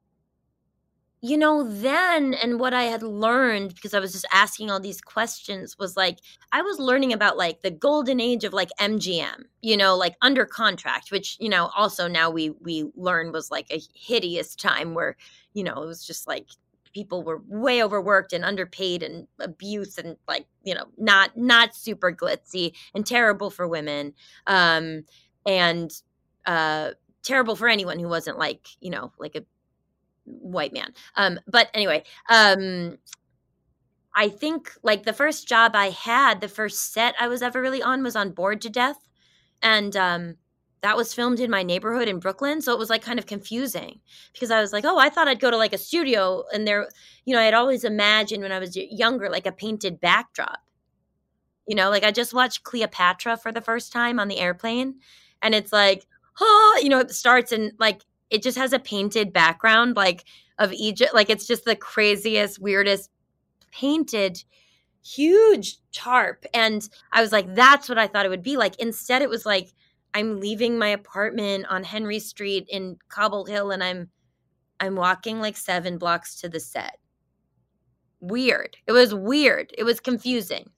you 1.22 1.36
know, 1.38 1.64
then 1.68 2.34
and 2.34 2.60
what 2.60 2.74
I 2.74 2.84
had 2.84 3.02
learned 3.02 3.74
because 3.74 3.94
I 3.94 4.00
was 4.00 4.12
just 4.12 4.26
asking 4.32 4.70
all 4.70 4.78
these 4.78 5.00
questions 5.00 5.76
was 5.78 5.96
like 5.96 6.18
I 6.52 6.62
was 6.62 6.78
learning 6.78 7.12
about 7.12 7.36
like 7.38 7.62
the 7.62 7.70
golden 7.70 8.20
age 8.20 8.44
of 8.44 8.52
like 8.52 8.70
MGM, 8.78 9.44
you 9.62 9.76
know, 9.76 9.96
like 9.96 10.14
under 10.22 10.44
contract, 10.44 11.10
which, 11.10 11.36
you 11.40 11.48
know, 11.48 11.70
also 11.76 12.06
now 12.06 12.30
we 12.30 12.50
we 12.60 12.84
learn 12.96 13.32
was 13.32 13.50
like 13.50 13.66
a 13.70 13.80
hideous 13.94 14.54
time 14.54 14.94
where, 14.94 15.16
you 15.54 15.64
know, 15.64 15.82
it 15.82 15.86
was 15.86 16.06
just 16.06 16.26
like 16.26 16.48
people 16.92 17.22
were 17.22 17.42
way 17.48 17.82
overworked 17.82 18.32
and 18.32 18.44
underpaid 18.44 19.02
and 19.02 19.26
abuse 19.40 19.98
and 19.98 20.16
like, 20.28 20.46
you 20.64 20.74
know, 20.74 20.84
not 20.98 21.36
not 21.36 21.74
super 21.74 22.12
glitzy 22.12 22.72
and 22.94 23.06
terrible 23.06 23.50
for 23.50 23.66
women. 23.66 24.12
Um 24.46 25.04
and 25.46 25.90
uh 26.46 26.90
terrible 27.22 27.56
for 27.56 27.68
anyone 27.68 27.98
who 27.98 28.08
wasn't 28.08 28.38
like, 28.38 28.68
you 28.80 28.90
know, 28.90 29.12
like 29.18 29.34
a 29.34 29.42
white 30.26 30.72
man. 30.72 30.92
Um, 31.16 31.40
but 31.46 31.70
anyway, 31.74 32.04
um, 32.28 32.98
I 34.14 34.28
think 34.28 34.72
like 34.82 35.04
the 35.04 35.12
first 35.12 35.46
job 35.46 35.72
I 35.74 35.90
had, 35.90 36.40
the 36.40 36.48
first 36.48 36.92
set 36.92 37.14
I 37.20 37.28
was 37.28 37.42
ever 37.42 37.60
really 37.60 37.82
on 37.82 38.02
was 38.02 38.16
on 38.16 38.32
Bored 38.32 38.60
to 38.62 38.70
Death, 38.70 39.06
and 39.62 39.96
um, 39.96 40.36
that 40.82 40.96
was 40.96 41.12
filmed 41.12 41.40
in 41.40 41.50
my 41.50 41.62
neighborhood 41.62 42.08
in 42.08 42.18
Brooklyn. 42.18 42.62
So 42.62 42.72
it 42.72 42.78
was 42.78 42.90
like 42.90 43.02
kind 43.02 43.18
of 43.18 43.26
confusing 43.26 44.00
because 44.32 44.50
I 44.50 44.60
was 44.60 44.72
like, 44.72 44.84
oh, 44.84 44.98
I 44.98 45.10
thought 45.10 45.28
I'd 45.28 45.40
go 45.40 45.50
to 45.50 45.56
like 45.56 45.74
a 45.74 45.78
studio, 45.78 46.44
and 46.52 46.66
there, 46.66 46.88
you 47.24 47.34
know, 47.34 47.40
I'd 47.40 47.54
always 47.54 47.84
imagined 47.84 48.42
when 48.42 48.52
I 48.52 48.58
was 48.58 48.76
younger 48.76 49.28
like 49.28 49.46
a 49.46 49.52
painted 49.52 50.00
backdrop. 50.00 50.60
You 51.66 51.74
know, 51.74 51.90
like 51.90 52.04
I 52.04 52.10
just 52.10 52.32
watched 52.32 52.62
Cleopatra 52.62 53.36
for 53.36 53.52
the 53.52 53.60
first 53.60 53.92
time 53.92 54.18
on 54.18 54.28
the 54.28 54.38
airplane, 54.38 54.96
and 55.42 55.54
it's 55.54 55.72
like, 55.72 56.06
oh, 56.40 56.80
you 56.82 56.88
know, 56.88 57.00
it 57.00 57.10
starts 57.10 57.52
and 57.52 57.72
like 57.78 58.02
it 58.30 58.42
just 58.42 58.58
has 58.58 58.72
a 58.72 58.78
painted 58.78 59.32
background 59.32 59.96
like 59.96 60.24
of 60.58 60.72
Egypt. 60.72 61.14
Like 61.14 61.30
it's 61.30 61.46
just 61.46 61.64
the 61.64 61.76
craziest, 61.76 62.60
weirdest 62.60 63.10
painted 63.70 64.42
huge 65.04 65.78
tarp. 65.92 66.44
And 66.52 66.88
I 67.12 67.20
was 67.20 67.32
like, 67.32 67.54
that's 67.54 67.88
what 67.88 67.98
I 67.98 68.06
thought 68.06 68.26
it 68.26 68.30
would 68.30 68.42
be 68.42 68.56
like. 68.56 68.78
Instead, 68.80 69.22
it 69.22 69.30
was 69.30 69.46
like, 69.46 69.72
I'm 70.14 70.40
leaving 70.40 70.78
my 70.78 70.88
apartment 70.88 71.66
on 71.68 71.84
Henry 71.84 72.18
Street 72.18 72.66
in 72.70 72.96
Cobble 73.08 73.44
Hill 73.44 73.70
and 73.70 73.84
I'm 73.84 74.10
I'm 74.78 74.94
walking 74.94 75.40
like 75.40 75.56
seven 75.56 75.96
blocks 75.96 76.36
to 76.40 76.48
the 76.48 76.60
set. 76.60 76.98
Weird. 78.20 78.76
It 78.86 78.92
was 78.92 79.14
weird. 79.14 79.72
It 79.76 79.84
was 79.84 80.00
confusing. 80.00 80.70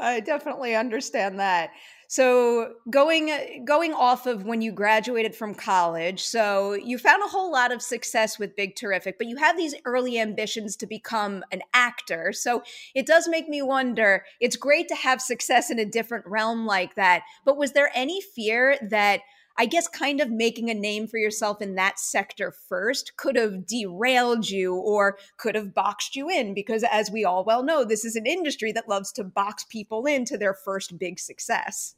I 0.00 0.20
definitely 0.20 0.74
understand 0.74 1.38
that. 1.40 1.70
So 2.10 2.72
going 2.88 3.64
going 3.66 3.92
off 3.92 4.26
of 4.26 4.44
when 4.46 4.62
you 4.62 4.72
graduated 4.72 5.34
from 5.34 5.54
college, 5.54 6.24
so 6.24 6.72
you 6.72 6.96
found 6.96 7.22
a 7.22 7.28
whole 7.28 7.52
lot 7.52 7.70
of 7.70 7.82
success 7.82 8.38
with 8.38 8.56
Big 8.56 8.76
Terrific, 8.76 9.18
but 9.18 9.26
you 9.26 9.36
have 9.36 9.58
these 9.58 9.74
early 9.84 10.18
ambitions 10.18 10.74
to 10.76 10.86
become 10.86 11.44
an 11.52 11.60
actor. 11.74 12.32
So 12.32 12.62
it 12.94 13.06
does 13.06 13.28
make 13.28 13.46
me 13.46 13.60
wonder, 13.60 14.24
it's 14.40 14.56
great 14.56 14.88
to 14.88 14.94
have 14.94 15.20
success 15.20 15.70
in 15.70 15.78
a 15.78 15.84
different 15.84 16.24
realm 16.26 16.64
like 16.64 16.94
that, 16.94 17.24
but 17.44 17.58
was 17.58 17.72
there 17.72 17.90
any 17.94 18.22
fear 18.22 18.78
that 18.88 19.20
I 19.60 19.66
guess 19.66 19.86
kind 19.86 20.22
of 20.22 20.30
making 20.30 20.70
a 20.70 20.74
name 20.74 21.08
for 21.08 21.18
yourself 21.18 21.60
in 21.60 21.74
that 21.74 21.98
sector 21.98 22.52
first 22.52 23.18
could 23.18 23.36
have 23.36 23.66
derailed 23.66 24.48
you 24.48 24.76
or 24.76 25.18
could 25.36 25.56
have 25.56 25.74
boxed 25.74 26.16
you 26.16 26.30
in 26.30 26.54
because 26.54 26.84
as 26.90 27.10
we 27.10 27.24
all 27.24 27.44
well 27.44 27.64
know 27.64 27.84
this 27.84 28.04
is 28.04 28.16
an 28.16 28.24
industry 28.24 28.72
that 28.72 28.88
loves 28.88 29.12
to 29.12 29.24
box 29.24 29.64
people 29.64 30.06
into 30.06 30.38
their 30.38 30.54
first 30.54 30.96
big 30.96 31.18
success. 31.18 31.96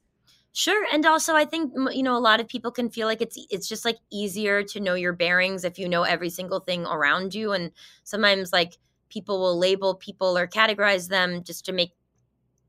Sure, 0.53 0.85
and 0.93 1.07
also 1.07 1.35
I 1.37 1.45
think 1.45 1.73
you 1.93 2.03
know 2.03 2.17
a 2.17 2.19
lot 2.19 2.41
of 2.41 2.49
people 2.49 2.73
can 2.73 2.91
feel 2.91 3.07
like 3.07 3.23
it's 3.23 3.39
it's 3.51 3.69
just 3.69 3.85
like 3.85 3.99
easier 4.11 4.65
to 4.65 4.81
know 4.81 4.95
your 4.95 5.13
bearings 5.13 5.65
if 5.65 5.79
you 5.79 5.89
know 5.89 6.03
every 6.03 6.29
single 6.31 6.59
thing 6.61 6.85
around 6.87 7.35
you 7.35 7.53
and 7.53 7.71
sometimes 8.03 8.53
like 8.53 8.77
people 9.11 9.39
will 9.41 9.57
label 9.59 9.95
people 9.95 10.37
or 10.37 10.49
categorize 10.49 11.09
them 11.09 11.45
just 11.45 11.65
to 11.67 11.73
make 11.73 11.93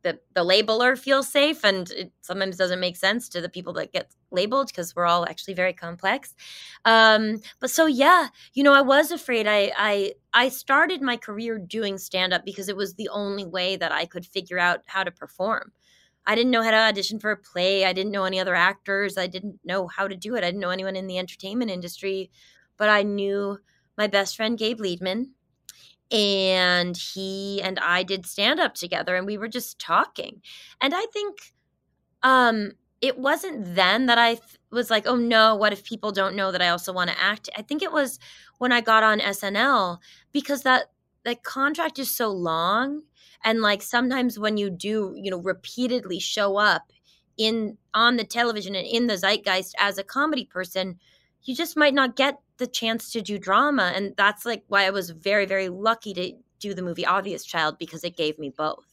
the 0.04 0.20
the 0.36 0.44
labeler 0.46 0.98
feel 0.98 1.24
safe 1.24 1.66
and 1.66 1.92
it 1.92 2.12
sometimes 2.22 2.58
doesn't 2.58 2.80
make 2.80 2.98
sense 2.98 3.30
to 3.30 3.42
the 3.42 3.50
people 3.50 3.74
that 3.74 3.94
get 3.94 4.12
labeled 4.32 4.68
because 4.68 4.96
we're 4.96 5.06
all 5.06 5.26
actually 5.28 5.54
very 5.56 5.74
complex. 5.74 6.36
Um 6.86 7.42
but 7.60 7.72
so 7.72 7.86
yeah 7.88 8.30
you 8.54 8.64
know 8.64 8.74
i 8.74 8.82
was 8.82 9.12
afraid 9.12 9.48
i 9.48 9.72
i 9.78 10.14
i 10.34 10.50
started 10.50 11.02
my 11.02 11.18
career 11.18 11.60
doing 11.60 11.98
stand 11.98 12.34
up 12.34 12.46
because 12.46 12.70
it 12.70 12.78
was 12.78 12.96
the 12.96 13.10
only 13.10 13.46
way 13.46 13.76
that 13.78 13.92
i 13.92 14.06
could 14.06 14.26
figure 14.26 14.60
out 14.60 14.82
how 14.88 15.04
to 15.04 15.12
perform 15.12 15.72
i 16.28 16.36
didn't 16.36 16.52
know 16.52 16.64
how 16.64 16.72
to 16.72 16.78
audition 16.78 17.20
for 17.20 17.32
a 17.32 17.38
play 17.38 17.86
i 17.86 17.94
didn't 17.94 18.12
know 18.12 18.24
any 18.26 18.40
other 18.40 18.56
actors 18.56 19.18
i 19.18 19.28
didn't 19.28 19.60
know 19.64 19.88
how 19.88 20.08
to 20.08 20.16
do 20.16 20.36
it 20.36 20.44
i 20.44 20.48
didn't 20.48 20.60
know 20.62 20.70
anyone 20.70 20.96
in 20.96 21.08
the 21.08 21.18
entertainment 21.18 21.72
industry 21.72 22.30
but 22.78 22.90
i 22.90 23.04
knew 23.04 23.58
my 23.98 24.08
best 24.08 24.36
friend 24.36 24.58
gabe 24.58 24.80
liedman 24.80 25.28
and 26.12 26.98
he 26.98 27.62
and 27.64 27.80
I 27.80 28.04
did 28.04 28.26
stand 28.26 28.60
up 28.60 28.76
together 28.76 29.16
and 29.16 29.26
we 29.26 29.38
were 29.38 29.48
just 29.48 29.80
talking. 29.80 30.42
And 30.82 30.94
I 30.94 31.06
think 31.14 31.54
um 32.24 32.74
it 33.02 33.18
wasn't 33.18 33.76
then 33.76 34.06
that 34.08 34.20
I 34.20 34.36
th- 34.36 34.60
was 34.72 34.92
like, 34.92 35.08
"Oh 35.08 35.16
no, 35.16 35.56
what 35.56 35.74
if 35.74 35.84
people 35.84 36.12
don't 36.12 36.36
know 36.36 36.52
that 36.52 36.62
I 36.62 36.70
also 36.70 36.94
want 36.94 37.10
to 37.10 37.20
act?" 37.22 37.50
I 37.58 37.64
think 37.64 37.82
it 37.82 37.92
was 37.92 38.20
when 38.60 38.72
I 38.72 38.82
got 38.82 39.04
on 39.04 39.22
SNL 39.22 40.00
because 40.32 40.62
that 40.64 40.92
that 41.26 41.44
contract 41.44 42.00
is 42.00 42.16
so 42.16 42.30
long 42.32 43.04
and 43.44 43.62
like 43.62 43.82
sometimes 43.82 44.38
when 44.38 44.58
you 44.58 44.70
do, 44.70 45.14
you 45.16 45.32
know, 45.32 45.40
repeatedly 45.40 46.20
show 46.20 46.58
up 46.58 46.92
in 47.38 47.78
on 47.94 48.18
the 48.18 48.24
television 48.24 48.76
and 48.76 48.88
in 48.88 49.08
the 49.08 49.18
zeitgeist 49.18 49.76
as 49.80 49.98
a 49.98 50.04
comedy 50.04 50.46
person, 50.46 51.00
you 51.44 51.56
just 51.56 51.78
might 51.78 51.94
not 51.94 52.16
get 52.16 52.38
the 52.58 52.68
chance 52.68 53.12
to 53.12 53.22
do 53.22 53.40
drama. 53.40 53.92
And 53.96 54.14
that's 54.16 54.46
like 54.46 54.64
why 54.68 54.86
I 54.86 54.92
was 54.92 55.10
very, 55.10 55.46
very 55.46 55.70
lucky 55.70 56.14
to 56.14 56.34
do 56.60 56.74
the 56.74 56.84
movie 56.84 57.06
Obvious 57.06 57.44
Child 57.44 57.78
because 57.80 58.04
it 58.04 58.16
gave 58.16 58.38
me 58.38 58.54
both. 58.56 58.86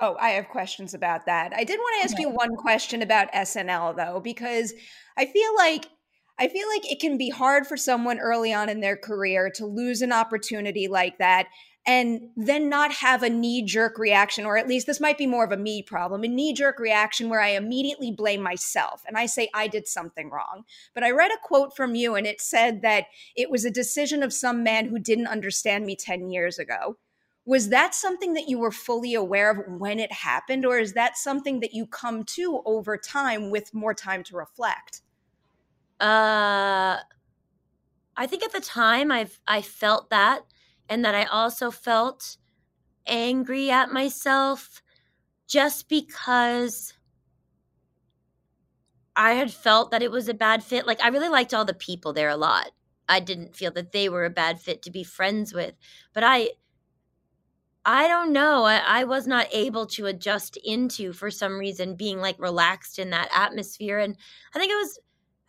Oh, 0.00 0.16
I 0.18 0.30
have 0.30 0.48
questions 0.48 0.94
about 0.94 1.26
that. 1.26 1.52
I 1.54 1.64
did 1.64 1.78
want 1.78 2.00
to 2.00 2.04
ask 2.04 2.18
you 2.18 2.30
one 2.30 2.56
question 2.56 3.02
about 3.02 3.32
SNL 3.32 3.96
though, 3.96 4.20
because 4.20 4.72
I 5.16 5.26
feel 5.26 5.54
like 5.56 5.86
I 6.38 6.48
feel 6.48 6.66
like 6.68 6.90
it 6.90 6.98
can 6.98 7.18
be 7.18 7.28
hard 7.28 7.66
for 7.66 7.76
someone 7.76 8.18
early 8.18 8.52
on 8.52 8.68
in 8.68 8.80
their 8.80 8.96
career 8.96 9.50
to 9.56 9.66
lose 9.66 10.00
an 10.00 10.12
opportunity 10.12 10.88
like 10.88 11.18
that 11.18 11.46
and 11.84 12.30
then 12.36 12.68
not 12.68 12.92
have 12.92 13.22
a 13.22 13.30
knee 13.30 13.62
jerk 13.62 13.98
reaction, 13.98 14.46
or 14.46 14.56
at 14.56 14.68
least 14.68 14.86
this 14.86 15.00
might 15.00 15.18
be 15.18 15.26
more 15.26 15.44
of 15.44 15.50
a 15.50 15.56
me 15.56 15.82
problem, 15.82 16.22
a 16.22 16.28
knee 16.28 16.52
jerk 16.52 16.78
reaction 16.78 17.28
where 17.28 17.40
I 17.40 17.50
immediately 17.50 18.12
blame 18.12 18.40
myself 18.40 19.02
and 19.06 19.16
I 19.16 19.26
say 19.26 19.48
I 19.52 19.66
did 19.66 19.88
something 19.88 20.30
wrong. 20.30 20.64
But 20.94 21.02
I 21.02 21.10
read 21.10 21.32
a 21.32 21.46
quote 21.46 21.74
from 21.74 21.96
you 21.96 22.14
and 22.14 22.26
it 22.26 22.40
said 22.40 22.82
that 22.82 23.06
it 23.36 23.50
was 23.50 23.64
a 23.64 23.70
decision 23.70 24.22
of 24.22 24.32
some 24.32 24.62
man 24.62 24.86
who 24.86 25.00
didn't 25.00 25.26
understand 25.26 25.84
me 25.84 25.96
10 25.96 26.30
years 26.30 26.58
ago. 26.58 26.98
Was 27.44 27.70
that 27.70 27.96
something 27.96 28.34
that 28.34 28.48
you 28.48 28.60
were 28.60 28.70
fully 28.70 29.14
aware 29.14 29.50
of 29.50 29.80
when 29.80 29.98
it 29.98 30.12
happened, 30.12 30.64
or 30.64 30.78
is 30.78 30.92
that 30.92 31.16
something 31.16 31.58
that 31.58 31.74
you 31.74 31.86
come 31.86 32.22
to 32.22 32.62
over 32.64 32.96
time 32.96 33.50
with 33.50 33.74
more 33.74 33.94
time 33.94 34.22
to 34.24 34.36
reflect? 34.36 35.02
Uh, 35.98 36.98
I 38.16 38.26
think 38.28 38.44
at 38.44 38.52
the 38.52 38.60
time 38.60 39.10
I've 39.10 39.40
I 39.48 39.60
felt 39.60 40.10
that 40.10 40.44
and 40.92 41.06
that 41.06 41.14
I 41.14 41.24
also 41.24 41.70
felt 41.70 42.36
angry 43.06 43.70
at 43.70 43.90
myself 43.90 44.82
just 45.48 45.88
because 45.88 46.92
I 49.16 49.32
had 49.32 49.50
felt 49.50 49.90
that 49.90 50.02
it 50.02 50.10
was 50.10 50.28
a 50.28 50.34
bad 50.34 50.62
fit. 50.62 50.86
Like 50.86 51.02
I 51.02 51.08
really 51.08 51.30
liked 51.30 51.54
all 51.54 51.64
the 51.64 51.72
people 51.72 52.12
there 52.12 52.28
a 52.28 52.36
lot. 52.36 52.72
I 53.08 53.20
didn't 53.20 53.56
feel 53.56 53.70
that 53.70 53.92
they 53.92 54.10
were 54.10 54.26
a 54.26 54.30
bad 54.30 54.60
fit 54.60 54.82
to 54.82 54.90
be 54.90 55.02
friends 55.02 55.54
with. 55.54 55.74
But 56.12 56.24
I 56.24 56.50
I 57.86 58.06
don't 58.06 58.32
know. 58.32 58.64
I, 58.64 58.76
I 58.76 59.04
was 59.04 59.26
not 59.26 59.48
able 59.50 59.86
to 59.86 60.06
adjust 60.06 60.58
into 60.62 61.14
for 61.14 61.30
some 61.30 61.58
reason 61.58 61.96
being 61.96 62.18
like 62.20 62.38
relaxed 62.38 62.98
in 62.98 63.08
that 63.10 63.30
atmosphere. 63.34 63.98
And 63.98 64.14
I 64.54 64.58
think 64.58 64.70
it 64.70 64.76
was 64.76 65.00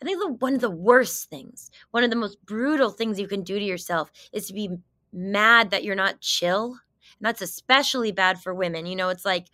I 0.01 0.05
think 0.05 0.19
the, 0.21 0.33
one 0.33 0.55
of 0.55 0.62
the 0.62 0.69
worst 0.69 1.29
things, 1.29 1.69
one 1.91 2.05
of 2.05 2.09
the 2.09 2.15
most 2.15 2.38
brutal 2.45 2.91
things 2.91 3.19
you 3.19 3.27
can 3.27 3.43
do 3.43 3.59
to 3.59 3.65
yourself 3.65 4.09
is 4.31 4.47
to 4.47 4.53
be 4.53 4.69
mad 5.13 5.72
that 5.72 5.84
you're 5.84 5.96
not 5.96 6.22
chill. 6.22 6.72
And 7.20 7.25
that's 7.27 7.41
especially 7.41 8.12
bad 8.12 8.41
for 8.41 8.53
women. 8.53 8.86
You 8.86 8.96
know, 8.96 9.10
it's 9.10 9.25
like, 9.25 9.48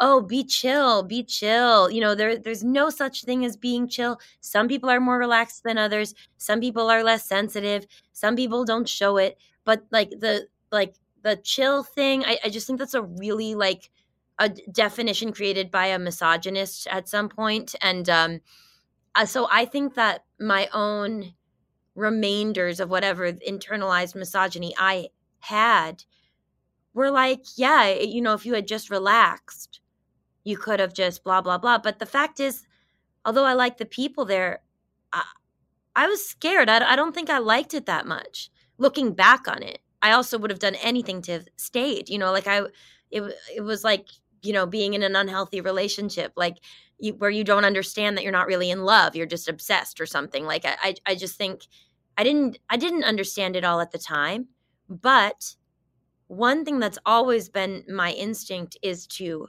oh, 0.00 0.20
be 0.20 0.44
chill, 0.44 1.02
be 1.02 1.22
chill. 1.22 1.90
You 1.90 2.00
know, 2.00 2.14
there 2.14 2.36
there's 2.36 2.64
no 2.64 2.90
such 2.90 3.22
thing 3.24 3.44
as 3.44 3.56
being 3.56 3.88
chill. 3.88 4.18
Some 4.40 4.68
people 4.68 4.90
are 4.90 5.00
more 5.00 5.18
relaxed 5.18 5.62
than 5.64 5.78
others. 5.78 6.14
Some 6.36 6.60
people 6.60 6.90
are 6.90 7.04
less 7.04 7.24
sensitive. 7.26 7.86
Some 8.12 8.36
people 8.36 8.64
don't 8.64 8.88
show 8.88 9.16
it. 9.16 9.38
But 9.64 9.84
like 9.90 10.10
the 10.10 10.48
like 10.72 10.94
the 11.22 11.36
chill 11.36 11.82
thing, 11.84 12.24
I, 12.24 12.38
I 12.44 12.48
just 12.50 12.66
think 12.66 12.78
that's 12.78 12.94
a 12.94 13.02
really 13.02 13.54
like 13.54 13.90
a 14.38 14.48
definition 14.48 15.32
created 15.32 15.70
by 15.70 15.86
a 15.86 15.98
misogynist 15.98 16.86
at 16.88 17.08
some 17.08 17.28
point. 17.28 17.74
And 17.80 18.08
um 18.10 18.40
uh, 19.14 19.26
so 19.26 19.46
I 19.50 19.64
think 19.64 19.94
that 19.94 20.24
my 20.40 20.68
own 20.72 21.34
remainders 21.94 22.80
of 22.80 22.90
whatever 22.90 23.32
internalized 23.32 24.14
misogyny 24.14 24.74
I 24.78 25.08
had 25.40 26.04
were 26.92 27.10
like, 27.10 27.44
yeah, 27.56 27.82
eh, 27.84 28.02
you 28.02 28.20
know, 28.22 28.34
if 28.34 28.46
you 28.46 28.54
had 28.54 28.68
just 28.68 28.90
relaxed, 28.90 29.80
you 30.44 30.56
could 30.56 30.80
have 30.80 30.94
just 30.94 31.24
blah, 31.24 31.40
blah, 31.40 31.58
blah. 31.58 31.78
But 31.78 31.98
the 31.98 32.06
fact 32.06 32.40
is, 32.40 32.66
although 33.24 33.44
I 33.44 33.54
liked 33.54 33.78
the 33.78 33.86
people 33.86 34.24
there, 34.24 34.60
I, 35.12 35.24
I 35.96 36.06
was 36.08 36.26
scared. 36.26 36.68
I, 36.68 36.92
I 36.92 36.96
don't 36.96 37.14
think 37.14 37.30
I 37.30 37.38
liked 37.38 37.74
it 37.74 37.86
that 37.86 38.06
much. 38.06 38.50
Looking 38.78 39.12
back 39.12 39.48
on 39.48 39.62
it, 39.62 39.80
I 40.02 40.12
also 40.12 40.38
would 40.38 40.50
have 40.50 40.58
done 40.58 40.76
anything 40.76 41.22
to 41.22 41.32
have 41.32 41.48
stayed. 41.56 42.08
You 42.08 42.18
know, 42.18 42.32
like 42.32 42.46
I, 42.46 42.62
it, 43.10 43.22
it 43.54 43.62
was 43.62 43.84
like, 43.84 44.08
you 44.42 44.52
know, 44.52 44.66
being 44.66 44.94
in 44.94 45.02
an 45.02 45.16
unhealthy 45.16 45.60
relationship, 45.60 46.32
like 46.36 46.58
you, 46.98 47.14
where 47.14 47.30
you 47.30 47.44
don't 47.44 47.64
understand 47.64 48.16
that 48.16 48.22
you're 48.22 48.32
not 48.32 48.46
really 48.46 48.70
in 48.70 48.84
love, 48.84 49.16
you're 49.16 49.26
just 49.26 49.48
obsessed 49.48 50.00
or 50.00 50.06
something. 50.06 50.44
Like 50.44 50.64
I, 50.64 50.76
I, 50.82 50.94
I 51.06 51.14
just 51.14 51.36
think 51.36 51.62
I 52.16 52.24
didn't 52.24 52.58
I 52.70 52.76
didn't 52.76 53.04
understand 53.04 53.56
it 53.56 53.64
all 53.64 53.80
at 53.80 53.92
the 53.92 53.98
time, 53.98 54.48
but 54.88 55.56
one 56.28 56.64
thing 56.64 56.78
that's 56.80 56.98
always 57.06 57.48
been 57.48 57.84
my 57.88 58.12
instinct 58.12 58.76
is 58.82 59.06
to 59.06 59.48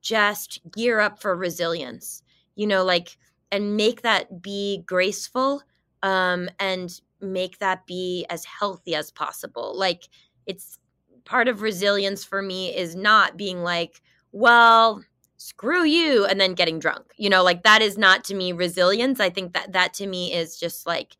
just 0.00 0.60
gear 0.72 1.00
up 1.00 1.20
for 1.20 1.36
resilience. 1.36 2.22
You 2.56 2.66
know, 2.66 2.84
like 2.84 3.16
and 3.50 3.76
make 3.76 4.02
that 4.02 4.42
be 4.42 4.82
graceful 4.86 5.62
um 6.02 6.48
and 6.58 7.00
make 7.20 7.58
that 7.58 7.86
be 7.86 8.26
as 8.30 8.44
healthy 8.44 8.94
as 8.94 9.10
possible. 9.10 9.78
Like 9.78 10.08
it's 10.46 10.78
part 11.24 11.48
of 11.48 11.62
resilience 11.62 12.24
for 12.24 12.42
me 12.42 12.74
is 12.76 12.96
not 12.96 13.36
being 13.36 13.62
like, 13.62 14.02
well, 14.32 15.02
screw 15.42 15.84
you 15.84 16.24
and 16.24 16.40
then 16.40 16.54
getting 16.54 16.78
drunk. 16.78 17.06
You 17.16 17.28
know, 17.28 17.42
like 17.42 17.64
that 17.64 17.82
is 17.82 17.98
not 17.98 18.24
to 18.24 18.34
me 18.34 18.52
resilience. 18.52 19.18
I 19.18 19.30
think 19.30 19.54
that 19.54 19.72
that 19.72 19.94
to 19.94 20.06
me 20.06 20.32
is 20.32 20.58
just 20.58 20.86
like 20.86 21.16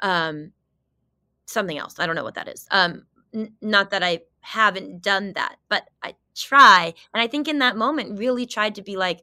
um, 0.00 0.52
something 1.46 1.76
else. 1.76 1.98
I 1.98 2.06
don't 2.06 2.16
know 2.16 2.24
what 2.24 2.34
that 2.34 2.48
is. 2.48 2.66
Um, 2.70 3.06
n- 3.34 3.52
not 3.60 3.90
that 3.90 4.02
I 4.02 4.20
haven't 4.40 5.02
done 5.02 5.34
that, 5.34 5.56
but 5.68 5.88
I 6.02 6.14
try. 6.34 6.94
And 7.12 7.20
I 7.20 7.26
think 7.26 7.48
in 7.48 7.58
that 7.58 7.76
moment, 7.76 8.18
really 8.18 8.46
tried 8.46 8.76
to 8.76 8.82
be 8.82 8.96
like, 8.96 9.22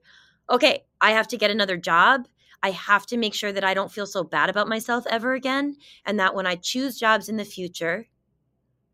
okay, 0.50 0.86
I 1.02 1.12
have 1.12 1.28
to 1.30 1.38
get 1.38 1.52
another 1.52 1.78
job. 1.78 2.28
I 2.62 2.72
have 2.72 3.06
to 3.08 3.18
make 3.18 3.34
sure 3.34 3.52
that 3.52 3.64
I 3.64 3.74
don't 3.74 3.92
feel 3.92 4.06
so 4.06 4.24
bad 4.24 4.50
about 4.50 4.70
myself 4.70 5.06
ever 5.10 5.34
again. 5.34 5.78
And 6.06 6.20
that 6.20 6.36
when 6.36 6.46
I 6.46 6.56
choose 6.56 7.00
jobs 7.00 7.28
in 7.28 7.38
the 7.38 7.46
future, 7.46 8.08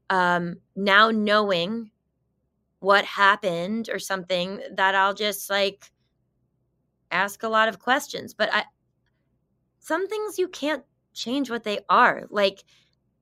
um, 0.09 0.57
now 0.75 1.11
knowing 1.11 1.91
what 2.79 3.05
happened 3.05 3.89
or 3.91 3.99
something, 3.99 4.61
that 4.75 4.95
I'll 4.95 5.13
just 5.13 5.49
like 5.49 5.91
ask 7.11 7.43
a 7.43 7.49
lot 7.49 7.67
of 7.67 7.79
questions. 7.79 8.33
But 8.33 8.49
I, 8.53 8.63
some 9.79 10.07
things 10.07 10.39
you 10.39 10.47
can't 10.47 10.83
change 11.13 11.49
what 11.49 11.63
they 11.63 11.79
are. 11.89 12.25
Like, 12.29 12.63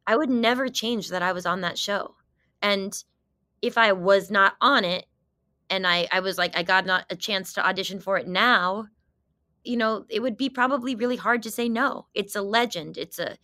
I 0.06 0.16
would 0.16 0.30
never 0.30 0.70
change 0.70 1.10
that 1.10 1.22
I 1.22 1.34
was 1.34 1.46
on 1.46 1.62
that 1.62 1.78
show. 1.78 2.16
And 2.62 2.94
if 3.62 3.78
I 3.78 3.92
was 3.94 4.32
not 4.32 4.54
on 4.62 4.86
it 4.86 5.06
and 5.70 5.86
I, 5.86 6.08
I 6.12 6.22
was 6.22 6.38
like, 6.38 6.58
I 6.58 6.64
got 6.64 6.86
not 6.86 7.06
a 7.10 7.16
chance 7.16 7.54
to 7.54 7.68
audition 7.68 8.00
for 8.00 8.18
it 8.18 8.28
now, 8.28 8.88
you 9.64 9.76
know, 9.76 10.06
it 10.10 10.22
would 10.22 10.38
be 10.38 10.50
probably 10.50 10.96
really 10.96 11.18
hard 11.18 11.44
to 11.44 11.52
say 11.52 11.68
no. 11.68 12.08
It's 12.14 12.36
a 12.36 12.42
legend. 12.42 12.98
It's 12.98 13.20
a, 13.20 13.38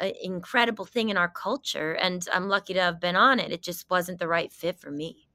a 0.00 0.14
incredible 0.24 0.86
thing 0.86 1.10
in 1.10 1.18
our 1.18 1.28
culture. 1.28 1.92
And 1.92 2.26
I'm 2.32 2.48
lucky 2.48 2.72
to 2.74 2.80
have 2.80 3.00
been 3.00 3.16
on 3.16 3.38
it. 3.38 3.52
It 3.52 3.62
just 3.62 3.90
wasn't 3.90 4.18
the 4.18 4.28
right 4.28 4.50
fit 4.50 4.78
for 4.78 4.90
me. 4.90 5.27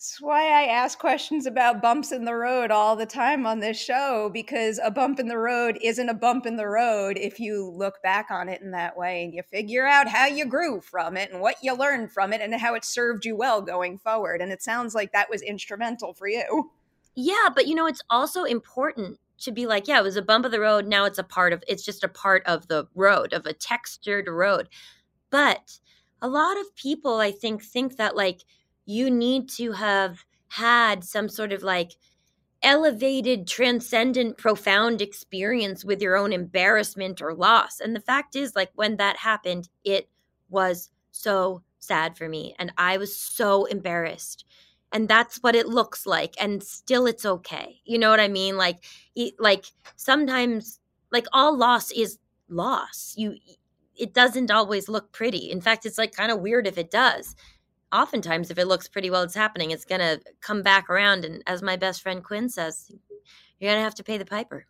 That's 0.00 0.18
why 0.18 0.46
I 0.46 0.62
ask 0.64 0.98
questions 0.98 1.44
about 1.44 1.82
bumps 1.82 2.10
in 2.10 2.24
the 2.24 2.34
road 2.34 2.70
all 2.70 2.96
the 2.96 3.04
time 3.04 3.44
on 3.44 3.60
this 3.60 3.78
show 3.78 4.30
because 4.32 4.80
a 4.82 4.90
bump 4.90 5.20
in 5.20 5.28
the 5.28 5.36
road 5.36 5.78
isn't 5.82 6.08
a 6.08 6.14
bump 6.14 6.46
in 6.46 6.56
the 6.56 6.66
road 6.66 7.18
if 7.18 7.38
you 7.38 7.70
look 7.70 8.02
back 8.02 8.28
on 8.30 8.48
it 8.48 8.62
in 8.62 8.70
that 8.70 8.96
way 8.96 9.22
and 9.22 9.34
you 9.34 9.42
figure 9.42 9.86
out 9.86 10.08
how 10.08 10.24
you 10.24 10.46
grew 10.46 10.80
from 10.80 11.18
it 11.18 11.30
and 11.30 11.42
what 11.42 11.56
you 11.62 11.74
learned 11.74 12.10
from 12.10 12.32
it 12.32 12.40
and 12.40 12.54
how 12.54 12.74
it 12.74 12.82
served 12.82 13.26
you 13.26 13.36
well 13.36 13.60
going 13.60 13.98
forward. 13.98 14.40
And 14.40 14.50
it 14.50 14.62
sounds 14.62 14.94
like 14.94 15.12
that 15.12 15.28
was 15.28 15.42
instrumental 15.42 16.14
for 16.14 16.26
you. 16.26 16.70
Yeah, 17.14 17.50
but 17.54 17.66
you 17.66 17.74
know, 17.74 17.86
it's 17.86 18.02
also 18.08 18.44
important 18.44 19.18
to 19.40 19.52
be 19.52 19.66
like, 19.66 19.86
yeah, 19.86 19.98
it 19.98 20.04
was 20.04 20.16
a 20.16 20.22
bump 20.22 20.46
of 20.46 20.50
the 20.50 20.60
road. 20.60 20.86
Now 20.86 21.04
it's 21.04 21.18
a 21.18 21.24
part 21.24 21.52
of, 21.52 21.62
it's 21.68 21.84
just 21.84 22.02
a 22.02 22.08
part 22.08 22.42
of 22.46 22.68
the 22.68 22.86
road, 22.94 23.34
of 23.34 23.44
a 23.44 23.52
textured 23.52 24.28
road. 24.28 24.70
But 25.28 25.78
a 26.22 26.28
lot 26.28 26.58
of 26.58 26.74
people, 26.74 27.18
I 27.18 27.32
think, 27.32 27.62
think 27.62 27.98
that 27.98 28.16
like, 28.16 28.40
you 28.90 29.10
need 29.10 29.48
to 29.48 29.72
have 29.72 30.24
had 30.48 31.04
some 31.04 31.28
sort 31.28 31.52
of 31.52 31.62
like 31.62 31.92
elevated, 32.62 33.46
transcendent, 33.46 34.36
profound 34.36 35.00
experience 35.00 35.84
with 35.84 36.02
your 36.02 36.16
own 36.16 36.32
embarrassment 36.32 37.22
or 37.22 37.34
loss. 37.34 37.80
And 37.80 37.94
the 37.96 38.00
fact 38.00 38.36
is, 38.36 38.54
like, 38.54 38.70
when 38.74 38.96
that 38.96 39.16
happened, 39.16 39.68
it 39.84 40.08
was 40.50 40.90
so 41.10 41.62
sad 41.78 42.18
for 42.18 42.28
me. 42.28 42.54
And 42.58 42.72
I 42.76 42.98
was 42.98 43.16
so 43.16 43.64
embarrassed. 43.64 44.44
And 44.92 45.08
that's 45.08 45.38
what 45.38 45.54
it 45.54 45.68
looks 45.68 46.04
like. 46.04 46.34
And 46.38 46.62
still, 46.62 47.06
it's 47.06 47.24
okay. 47.24 47.80
You 47.84 47.98
know 47.98 48.10
what 48.10 48.20
I 48.20 48.28
mean? 48.28 48.56
Like, 48.56 48.84
it, 49.14 49.34
like 49.38 49.64
sometimes, 49.96 50.80
like, 51.12 51.26
all 51.32 51.56
loss 51.56 51.90
is 51.92 52.18
loss. 52.48 53.14
You, 53.16 53.36
it 53.96 54.12
doesn't 54.12 54.50
always 54.50 54.88
look 54.88 55.12
pretty. 55.12 55.50
In 55.50 55.60
fact, 55.60 55.86
it's 55.86 55.98
like 55.98 56.12
kind 56.12 56.32
of 56.32 56.40
weird 56.40 56.66
if 56.66 56.76
it 56.76 56.90
does 56.90 57.36
oftentimes 57.92 58.50
if 58.50 58.58
it 58.58 58.66
looks 58.66 58.88
pretty 58.88 59.10
well 59.10 59.22
it's 59.22 59.34
happening. 59.34 59.70
It's 59.70 59.84
going 59.84 60.00
to 60.00 60.20
come 60.40 60.62
back 60.62 60.88
around 60.90 61.24
and 61.24 61.42
as 61.46 61.62
my 61.62 61.76
best 61.76 62.02
friend 62.02 62.22
quinn 62.22 62.48
says 62.48 62.90
you're 63.58 63.70
going 63.70 63.78
to 63.78 63.84
have 63.84 63.94
to 63.96 64.04
pay 64.04 64.18
the 64.18 64.24
piper. 64.24 64.66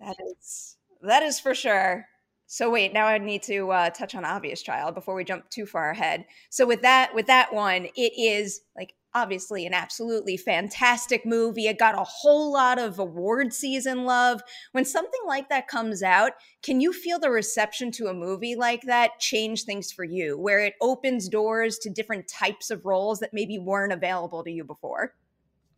That 0.00 0.16
is 0.30 0.76
that 1.02 1.22
is 1.22 1.40
for 1.40 1.54
sure. 1.54 2.06
So 2.46 2.70
wait 2.70 2.92
now 2.92 3.06
i 3.06 3.18
need 3.18 3.42
to 3.44 3.70
uh, 3.70 3.90
touch 3.90 4.14
on 4.14 4.24
obvious 4.24 4.62
child 4.62 4.94
before 4.94 5.14
we 5.14 5.24
jump 5.24 5.48
too 5.50 5.66
far 5.66 5.90
ahead. 5.90 6.24
So 6.50 6.66
with 6.66 6.82
that 6.82 7.14
with 7.14 7.26
that 7.26 7.52
one 7.52 7.86
it 7.96 8.12
is 8.18 8.62
like 8.76 8.94
obviously 9.14 9.66
an 9.66 9.74
absolutely 9.74 10.36
fantastic 10.36 11.24
movie. 11.24 11.66
It 11.66 11.78
got 11.78 11.98
a 11.98 12.04
whole 12.04 12.52
lot 12.52 12.78
of 12.78 12.98
award 12.98 13.52
season 13.52 14.04
love. 14.04 14.42
When 14.72 14.84
something 14.84 15.20
like 15.26 15.48
that 15.48 15.68
comes 15.68 16.02
out, 16.02 16.32
can 16.62 16.80
you 16.80 16.92
feel 16.92 17.18
the 17.18 17.30
reception 17.30 17.90
to 17.92 18.08
a 18.08 18.14
movie 18.14 18.54
like 18.54 18.82
that 18.82 19.18
change 19.18 19.64
things 19.64 19.90
for 19.90 20.04
you, 20.04 20.38
where 20.38 20.60
it 20.60 20.74
opens 20.80 21.28
doors 21.28 21.78
to 21.78 21.90
different 21.90 22.28
types 22.28 22.70
of 22.70 22.84
roles 22.84 23.20
that 23.20 23.32
maybe 23.32 23.58
weren't 23.58 23.92
available 23.92 24.44
to 24.44 24.50
you 24.50 24.64
before? 24.64 25.14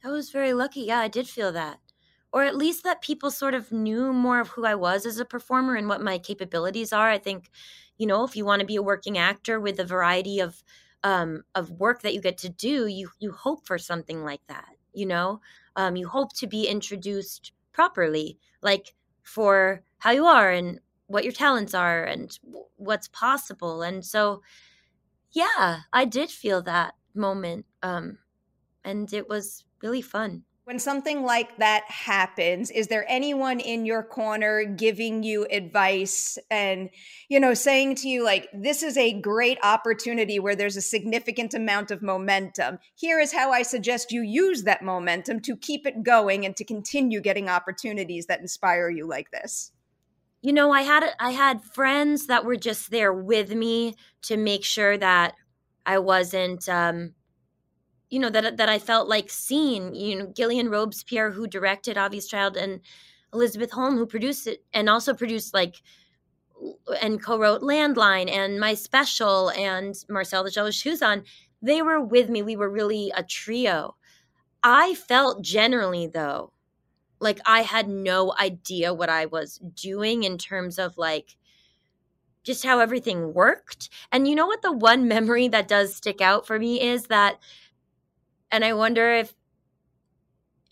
I 0.04 0.08
was 0.08 0.30
very 0.30 0.52
lucky. 0.52 0.80
Yeah, 0.82 1.00
I 1.00 1.08
did 1.08 1.28
feel 1.28 1.52
that. 1.52 1.78
Or 2.32 2.44
at 2.44 2.56
least 2.56 2.84
that 2.84 3.02
people 3.02 3.30
sort 3.30 3.54
of 3.54 3.72
knew 3.72 4.12
more 4.12 4.40
of 4.40 4.48
who 4.48 4.64
I 4.64 4.74
was 4.74 5.04
as 5.04 5.18
a 5.18 5.24
performer 5.24 5.74
and 5.74 5.88
what 5.88 6.00
my 6.00 6.16
capabilities 6.16 6.92
are. 6.92 7.10
I 7.10 7.18
think, 7.18 7.50
you 7.98 8.06
know, 8.06 8.24
if 8.24 8.36
you 8.36 8.44
want 8.44 8.60
to 8.60 8.66
be 8.66 8.76
a 8.76 8.82
working 8.82 9.18
actor 9.18 9.58
with 9.58 9.80
a 9.80 9.84
variety 9.84 10.38
of 10.38 10.62
um, 11.02 11.44
of 11.54 11.70
work 11.70 12.02
that 12.02 12.14
you 12.14 12.20
get 12.20 12.38
to 12.38 12.48
do, 12.48 12.86
you 12.86 13.10
you 13.18 13.32
hope 13.32 13.66
for 13.66 13.78
something 13.78 14.22
like 14.24 14.46
that. 14.48 14.68
You 14.92 15.06
know, 15.06 15.40
um, 15.76 15.96
you 15.96 16.08
hope 16.08 16.32
to 16.34 16.46
be 16.46 16.66
introduced 16.66 17.52
properly, 17.72 18.38
like 18.62 18.94
for 19.22 19.82
how 19.98 20.10
you 20.10 20.26
are 20.26 20.50
and 20.50 20.80
what 21.06 21.24
your 21.24 21.32
talents 21.32 21.74
are 21.74 22.04
and 22.04 22.38
what's 22.76 23.08
possible. 23.08 23.82
And 23.82 24.04
so, 24.04 24.42
yeah, 25.32 25.80
I 25.92 26.04
did 26.04 26.30
feel 26.30 26.62
that 26.62 26.94
moment, 27.14 27.66
um, 27.82 28.18
and 28.84 29.12
it 29.12 29.28
was 29.28 29.64
really 29.82 30.02
fun. 30.02 30.44
When 30.70 30.78
something 30.78 31.24
like 31.24 31.56
that 31.56 31.82
happens, 31.88 32.70
is 32.70 32.86
there 32.86 33.04
anyone 33.08 33.58
in 33.58 33.84
your 33.84 34.04
corner 34.04 34.62
giving 34.62 35.24
you 35.24 35.44
advice 35.50 36.38
and, 36.48 36.90
you 37.28 37.40
know, 37.40 37.54
saying 37.54 37.96
to 37.96 38.08
you, 38.08 38.24
like, 38.24 38.46
this 38.54 38.84
is 38.84 38.96
a 38.96 39.20
great 39.20 39.58
opportunity 39.64 40.38
where 40.38 40.54
there's 40.54 40.76
a 40.76 40.80
significant 40.80 41.54
amount 41.54 41.90
of 41.90 42.02
momentum? 42.02 42.78
Here 42.94 43.18
is 43.18 43.32
how 43.32 43.50
I 43.50 43.62
suggest 43.62 44.12
you 44.12 44.22
use 44.22 44.62
that 44.62 44.84
momentum 44.84 45.40
to 45.40 45.56
keep 45.56 45.88
it 45.88 46.04
going 46.04 46.46
and 46.46 46.56
to 46.56 46.64
continue 46.64 47.20
getting 47.20 47.48
opportunities 47.48 48.26
that 48.26 48.38
inspire 48.38 48.88
you 48.88 49.08
like 49.08 49.32
this 49.32 49.72
you 50.42 50.54
know 50.54 50.72
i 50.72 50.80
had 50.80 51.04
i 51.20 51.32
had 51.32 51.62
friends 51.62 52.28
that 52.28 52.46
were 52.46 52.56
just 52.56 52.90
there 52.90 53.12
with 53.12 53.54
me 53.54 53.94
to 54.22 54.38
make 54.38 54.64
sure 54.64 54.96
that 54.96 55.34
i 55.84 55.98
wasn't 55.98 56.66
um 56.66 57.12
you 58.10 58.18
know 58.18 58.30
that 58.30 58.56
that 58.56 58.68
I 58.68 58.78
felt 58.78 59.08
like 59.08 59.30
seen. 59.30 59.94
You 59.94 60.16
know, 60.16 60.32
Gillian 60.36 60.68
Robespierre, 60.68 61.30
who 61.30 61.46
directed 61.46 61.96
Obvious 61.96 62.26
Child, 62.26 62.56
and 62.56 62.80
Elisabeth 63.32 63.70
Holm, 63.72 63.96
who 63.96 64.06
produced 64.06 64.46
it, 64.46 64.64
and 64.72 64.88
also 64.90 65.14
produced 65.14 65.54
like 65.54 65.82
and 67.00 67.22
co-wrote 67.22 67.62
Landline 67.62 68.30
and 68.30 68.60
My 68.60 68.74
Special 68.74 69.50
and 69.50 69.94
Marcel 70.08 70.44
the 70.44 70.50
Shell 70.50 70.70
Shoes 70.70 71.02
on. 71.02 71.24
They 71.62 71.82
were 71.82 72.00
with 72.00 72.28
me. 72.28 72.42
We 72.42 72.56
were 72.56 72.70
really 72.70 73.12
a 73.14 73.22
trio. 73.22 73.96
I 74.62 74.94
felt 74.94 75.42
generally 75.42 76.06
though, 76.06 76.52
like 77.20 77.40
I 77.46 77.62
had 77.62 77.88
no 77.88 78.34
idea 78.38 78.92
what 78.92 79.08
I 79.08 79.26
was 79.26 79.58
doing 79.74 80.22
in 80.24 80.38
terms 80.38 80.78
of 80.78 80.98
like 80.98 81.36
just 82.42 82.64
how 82.64 82.78
everything 82.78 83.34
worked. 83.34 83.90
And 84.12 84.26
you 84.26 84.34
know 84.34 84.46
what 84.46 84.62
the 84.62 84.72
one 84.72 85.08
memory 85.08 85.48
that 85.48 85.68
does 85.68 85.94
stick 85.94 86.20
out 86.20 86.46
for 86.46 86.58
me 86.58 86.80
is 86.80 87.04
that 87.04 87.38
and 88.50 88.64
I 88.64 88.72
wonder 88.72 89.12
if 89.12 89.34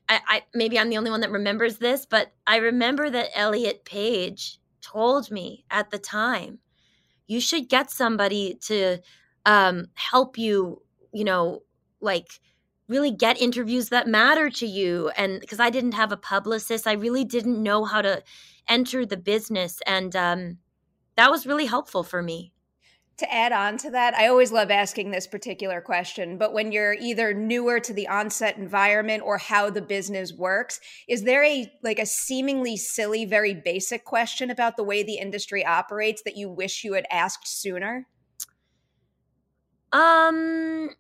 I, 0.08 0.20
I, 0.26 0.42
maybe 0.54 0.78
I'm 0.78 0.88
the 0.88 0.96
only 0.98 1.10
one 1.10 1.20
that 1.20 1.30
remembers 1.30 1.78
this, 1.78 2.06
but 2.06 2.32
I 2.46 2.56
remember 2.56 3.10
that 3.10 3.30
Elliot 3.34 3.84
Page 3.84 4.58
told 4.80 5.30
me 5.30 5.64
at 5.70 5.90
the 5.90 5.98
time, 5.98 6.58
you 7.26 7.40
should 7.40 7.68
get 7.68 7.90
somebody 7.90 8.54
to 8.62 8.98
um, 9.44 9.88
help 9.94 10.38
you, 10.38 10.82
you 11.12 11.24
know, 11.24 11.62
like 12.00 12.40
really 12.88 13.10
get 13.10 13.40
interviews 13.40 13.90
that 13.90 14.08
matter 14.08 14.48
to 14.48 14.66
you. 14.66 15.10
And 15.16 15.40
because 15.40 15.60
I 15.60 15.68
didn't 15.68 15.92
have 15.92 16.10
a 16.10 16.16
publicist, 16.16 16.86
I 16.86 16.92
really 16.92 17.24
didn't 17.24 17.62
know 17.62 17.84
how 17.84 18.00
to 18.00 18.22
enter 18.66 19.04
the 19.04 19.16
business, 19.16 19.80
and 19.86 20.14
um, 20.14 20.58
that 21.16 21.30
was 21.30 21.46
really 21.46 21.66
helpful 21.66 22.02
for 22.02 22.22
me 22.22 22.52
to 23.18 23.32
add 23.32 23.52
on 23.52 23.76
to 23.78 23.90
that, 23.90 24.14
I 24.14 24.28
always 24.28 24.52
love 24.52 24.70
asking 24.70 25.10
this 25.10 25.26
particular 25.26 25.80
question, 25.80 26.38
but 26.38 26.52
when 26.52 26.72
you're 26.72 26.94
either 26.94 27.34
newer 27.34 27.80
to 27.80 27.92
the 27.92 28.08
onset 28.08 28.56
environment 28.56 29.22
or 29.24 29.38
how 29.38 29.70
the 29.70 29.82
business 29.82 30.32
works, 30.32 30.80
is 31.08 31.24
there 31.24 31.44
a 31.44 31.70
like 31.82 31.98
a 31.98 32.06
seemingly 32.06 32.76
silly, 32.76 33.24
very 33.24 33.54
basic 33.54 34.04
question 34.04 34.50
about 34.50 34.76
the 34.76 34.84
way 34.84 35.02
the 35.02 35.18
industry 35.18 35.64
operates 35.64 36.22
that 36.22 36.36
you 36.36 36.48
wish 36.48 36.84
you 36.84 36.94
had 36.94 37.06
asked 37.10 37.46
sooner? 37.48 38.06
Um 39.92 40.90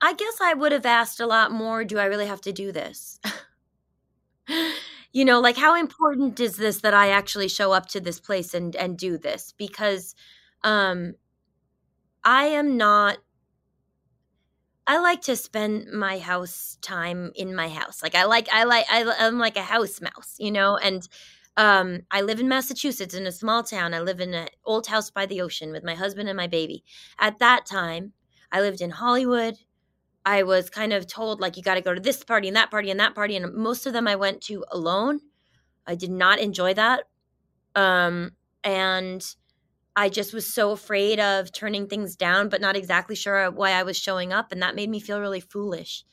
I 0.00 0.12
guess 0.12 0.38
I 0.42 0.52
would 0.52 0.72
have 0.72 0.84
asked 0.84 1.20
a 1.20 1.26
lot 1.26 1.50
more, 1.50 1.82
do 1.84 1.98
I 1.98 2.04
really 2.04 2.26
have 2.26 2.42
to 2.42 2.52
do 2.52 2.72
this? 2.72 3.18
you 5.12 5.24
know, 5.24 5.40
like 5.40 5.56
how 5.56 5.74
important 5.74 6.38
is 6.40 6.56
this 6.56 6.80
that 6.80 6.92
I 6.92 7.08
actually 7.10 7.48
show 7.48 7.72
up 7.72 7.86
to 7.88 8.00
this 8.00 8.20
place 8.20 8.52
and 8.52 8.76
and 8.76 8.98
do 8.98 9.16
this? 9.16 9.54
Because 9.56 10.14
um 10.64 11.14
I 12.24 12.46
am 12.46 12.76
not 12.76 13.18
I 14.86 14.98
like 14.98 15.22
to 15.22 15.36
spend 15.36 15.90
my 15.92 16.18
house 16.18 16.76
time 16.82 17.32
in 17.34 17.54
my 17.54 17.68
house. 17.68 18.02
Like 18.02 18.14
I 18.14 18.24
like 18.24 18.48
I 18.52 18.64
like 18.64 18.86
I, 18.90 19.04
I'm 19.18 19.38
like 19.38 19.56
a 19.56 19.62
house 19.62 20.00
mouse, 20.00 20.36
you 20.38 20.50
know, 20.50 20.76
and 20.76 21.08
um 21.56 22.00
I 22.10 22.20
live 22.20 22.38
in 22.40 22.48
Massachusetts 22.48 23.14
in 23.14 23.26
a 23.26 23.32
small 23.32 23.62
town. 23.62 23.94
I 23.94 24.00
live 24.00 24.20
in 24.20 24.34
an 24.34 24.48
old 24.64 24.86
house 24.86 25.10
by 25.10 25.24
the 25.26 25.40
ocean 25.40 25.72
with 25.72 25.84
my 25.84 25.94
husband 25.94 26.28
and 26.28 26.36
my 26.36 26.48
baby. 26.48 26.84
At 27.18 27.38
that 27.38 27.64
time, 27.64 28.12
I 28.52 28.60
lived 28.60 28.82
in 28.82 28.90
Hollywood. 28.90 29.54
I 30.26 30.42
was 30.44 30.70
kind 30.70 30.92
of 30.92 31.06
told 31.06 31.40
like 31.40 31.56
you 31.56 31.62
got 31.62 31.74
to 31.76 31.82
go 31.82 31.94
to 31.94 32.00
this 32.00 32.24
party 32.24 32.48
and 32.48 32.56
that 32.56 32.70
party 32.70 32.90
and 32.90 33.00
that 33.00 33.14
party 33.14 33.36
and 33.36 33.54
most 33.54 33.86
of 33.86 33.94
them 33.94 34.08
I 34.08 34.16
went 34.16 34.42
to 34.44 34.64
alone. 34.70 35.20
I 35.86 35.94
did 35.96 36.10
not 36.10 36.40
enjoy 36.40 36.74
that. 36.74 37.04
Um 37.74 38.32
and 38.64 39.24
I 39.96 40.08
just 40.08 40.34
was 40.34 40.52
so 40.52 40.72
afraid 40.72 41.20
of 41.20 41.52
turning 41.52 41.86
things 41.86 42.16
down 42.16 42.48
but 42.48 42.60
not 42.60 42.76
exactly 42.76 43.16
sure 43.16 43.50
why 43.50 43.70
I 43.72 43.82
was 43.82 43.96
showing 43.96 44.32
up 44.32 44.52
and 44.52 44.62
that 44.62 44.74
made 44.74 44.90
me 44.90 45.00
feel 45.00 45.20
really 45.20 45.40
foolish. 45.40 46.04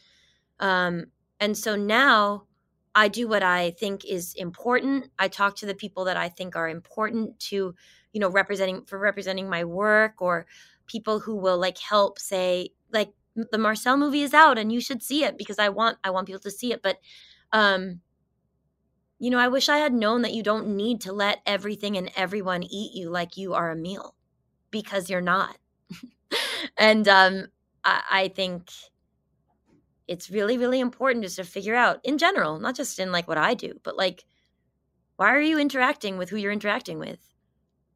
Um 0.60 1.06
and 1.40 1.58
so 1.58 1.76
now 1.76 2.46
I 2.94 3.08
do 3.08 3.28
what 3.28 3.42
I 3.42 3.72
think 3.72 4.06
is 4.06 4.34
important. 4.36 5.10
I 5.18 5.28
talk 5.28 5.56
to 5.58 5.66
the 5.66 5.74
people 5.74 6.06
that 6.06 6.18
I 6.18 6.30
think 6.30 6.56
are 6.56 6.70
important 6.70 7.40
to, 7.40 7.74
you 8.14 8.20
know, 8.20 8.30
representing 8.30 8.84
for 8.86 9.00
representing 9.00 9.50
my 9.50 9.64
work 9.64 10.22
or 10.22 10.46
people 10.88 11.20
who 11.22 11.36
will 11.36 11.58
like 11.58 11.78
help 11.80 12.20
say 12.20 12.70
like 12.92 13.14
the 13.36 13.58
Marcel 13.58 13.96
movie 13.98 14.24
is 14.24 14.34
out 14.34 14.58
and 14.58 14.72
you 14.72 14.82
should 14.82 15.02
see 15.02 15.24
it 15.24 15.38
because 15.38 15.58
I 15.58 15.70
want 15.70 15.98
I 16.04 16.10
want 16.10 16.28
people 16.28 16.42
to 16.42 16.52
see 16.52 16.74
it. 16.74 16.82
But 16.82 16.98
um 17.54 18.02
you 19.22 19.30
know, 19.30 19.38
I 19.38 19.50
wish 19.50 19.70
I 19.70 19.78
had 19.78 19.94
known 19.94 20.24
that 20.24 20.34
you 20.34 20.42
don't 20.42 20.76
need 20.76 21.02
to 21.02 21.14
let 21.14 21.44
everything 21.46 21.96
and 21.96 22.10
everyone 22.16 22.64
eat 22.64 22.96
you 22.96 23.12
like 23.12 23.38
you 23.38 23.54
are 23.54 23.70
a 23.70 23.76
meal 23.76 24.16
because 24.72 25.12
you're 25.12 25.22
not. 25.22 25.58
and 26.78 27.08
um 27.08 27.46
I, 27.84 28.02
I 28.10 28.28
think 28.30 28.72
it's 30.08 30.32
really, 30.32 30.58
really 30.58 30.80
important 30.80 31.24
just 31.24 31.36
to 31.36 31.44
figure 31.44 31.76
out 31.76 32.00
in 32.04 32.18
general, 32.18 32.60
not 32.60 32.76
just 32.76 32.98
in 32.98 33.12
like 33.12 33.28
what 33.28 33.38
I 33.38 33.54
do, 33.54 33.80
but 33.84 33.96
like 33.96 34.26
why 35.18 35.36
are 35.36 35.40
you 35.40 35.60
interacting 35.60 36.18
with 36.18 36.32
who 36.32 36.38
you're 36.38 36.52
interacting 36.52 36.98
with? 36.98 37.20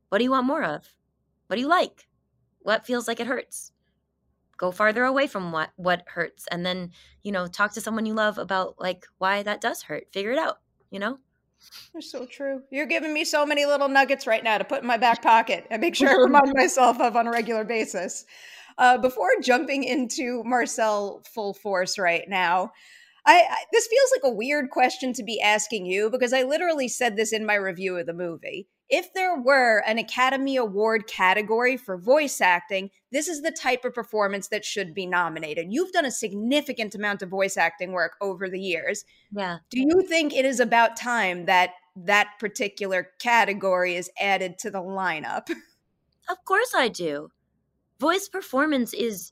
What 0.09 0.19
do 0.19 0.23
you 0.23 0.31
want 0.31 0.45
more 0.45 0.63
of? 0.63 0.87
What 1.47 1.55
do 1.55 1.61
you 1.61 1.67
like? 1.67 2.07
What 2.59 2.85
feels 2.85 3.07
like 3.07 3.19
it 3.19 3.27
hurts? 3.27 3.71
go 4.57 4.71
farther 4.71 5.03
away 5.03 5.27
from 5.27 5.51
what 5.51 5.71
what 5.75 6.03
hurts 6.07 6.47
and 6.49 6.65
then 6.65 6.91
you 7.23 7.31
know 7.31 7.45
talk 7.47 7.73
to 7.73 7.81
someone 7.81 8.05
you 8.05 8.13
love 8.13 8.37
about 8.37 8.79
like 8.79 9.05
why 9.17 9.43
that 9.43 9.59
does 9.59 9.81
hurt 9.83 10.07
figure 10.13 10.31
it 10.31 10.37
out 10.37 10.59
you 10.91 10.99
know? 10.99 11.17
They're 11.93 12.01
so 12.01 12.25
true. 12.25 12.61
You're 12.69 12.85
giving 12.85 13.13
me 13.13 13.23
so 13.23 13.45
many 13.45 13.65
little 13.65 13.87
nuggets 13.87 14.27
right 14.27 14.43
now 14.43 14.57
to 14.57 14.63
put 14.63 14.81
in 14.81 14.87
my 14.87 14.97
back 14.97 15.21
pocket 15.23 15.65
and 15.69 15.81
make 15.81 15.95
sure 15.95 16.09
i 16.09 16.13
remind 16.23 16.53
myself 16.53 16.99
of 16.99 17.15
on 17.15 17.27
a 17.27 17.31
regular 17.31 17.63
basis. 17.63 18.25
Uh, 18.77 18.97
before 18.97 19.29
jumping 19.41 19.85
into 19.85 20.43
marcel 20.43 21.23
full 21.33 21.53
force 21.53 21.97
right 21.97 22.27
now 22.27 22.71
I, 23.25 23.37
I, 23.49 23.57
this 23.71 23.87
feels 23.87 24.11
like 24.11 24.31
a 24.31 24.35
weird 24.35 24.69
question 24.69 25.13
to 25.13 25.23
be 25.23 25.41
asking 25.41 25.85
you 25.85 26.09
because 26.09 26.33
I 26.33 26.43
literally 26.43 26.87
said 26.87 27.15
this 27.15 27.33
in 27.33 27.45
my 27.45 27.55
review 27.55 27.97
of 27.97 28.05
the 28.05 28.13
movie 28.13 28.67
if 28.89 29.13
there 29.13 29.39
were 29.39 29.83
an 29.87 29.97
Academy 29.97 30.57
Award 30.57 31.07
category 31.07 31.75
for 31.75 31.97
voice 31.97 32.39
acting, 32.39 32.91
this 33.11 33.27
is 33.27 33.41
the 33.41 33.51
type 33.51 33.83
of 33.83 33.93
performance 33.93 34.49
that 34.49 34.63
should 34.63 34.93
be 34.93 35.07
nominated. 35.07 35.67
You've 35.69 35.91
done 35.91 36.05
a 36.05 36.11
significant 36.11 36.93
amount 36.93 37.21
of 37.21 37.29
voice 37.29 37.57
acting 37.57 37.93
work 37.93 38.15
over 38.21 38.47
the 38.49 38.59
years. 38.59 39.03
Yeah. 39.31 39.57
Do 39.69 39.79
you 39.79 40.03
think 40.07 40.33
it 40.33 40.45
is 40.45 40.59
about 40.59 40.97
time 40.97 41.45
that 41.45 41.71
that 41.95 42.31
particular 42.39 43.09
category 43.19 43.95
is 43.95 44.11
added 44.19 44.59
to 44.59 44.71
the 44.71 44.81
lineup? 44.81 45.49
Of 46.27 46.43
course 46.43 46.73
I 46.75 46.87
do. 46.87 47.29
Voice 47.99 48.27
performance 48.27 48.95
is 48.95 49.31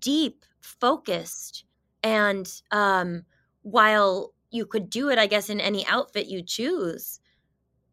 deep, 0.00 0.44
focused, 0.60 1.64
and 2.02 2.50
um, 2.72 3.24
while 3.62 4.34
you 4.50 4.66
could 4.66 4.90
do 4.90 5.08
it, 5.08 5.20
I 5.20 5.28
guess, 5.28 5.48
in 5.48 5.60
any 5.60 5.86
outfit 5.86 6.26
you 6.26 6.42
choose 6.42 7.20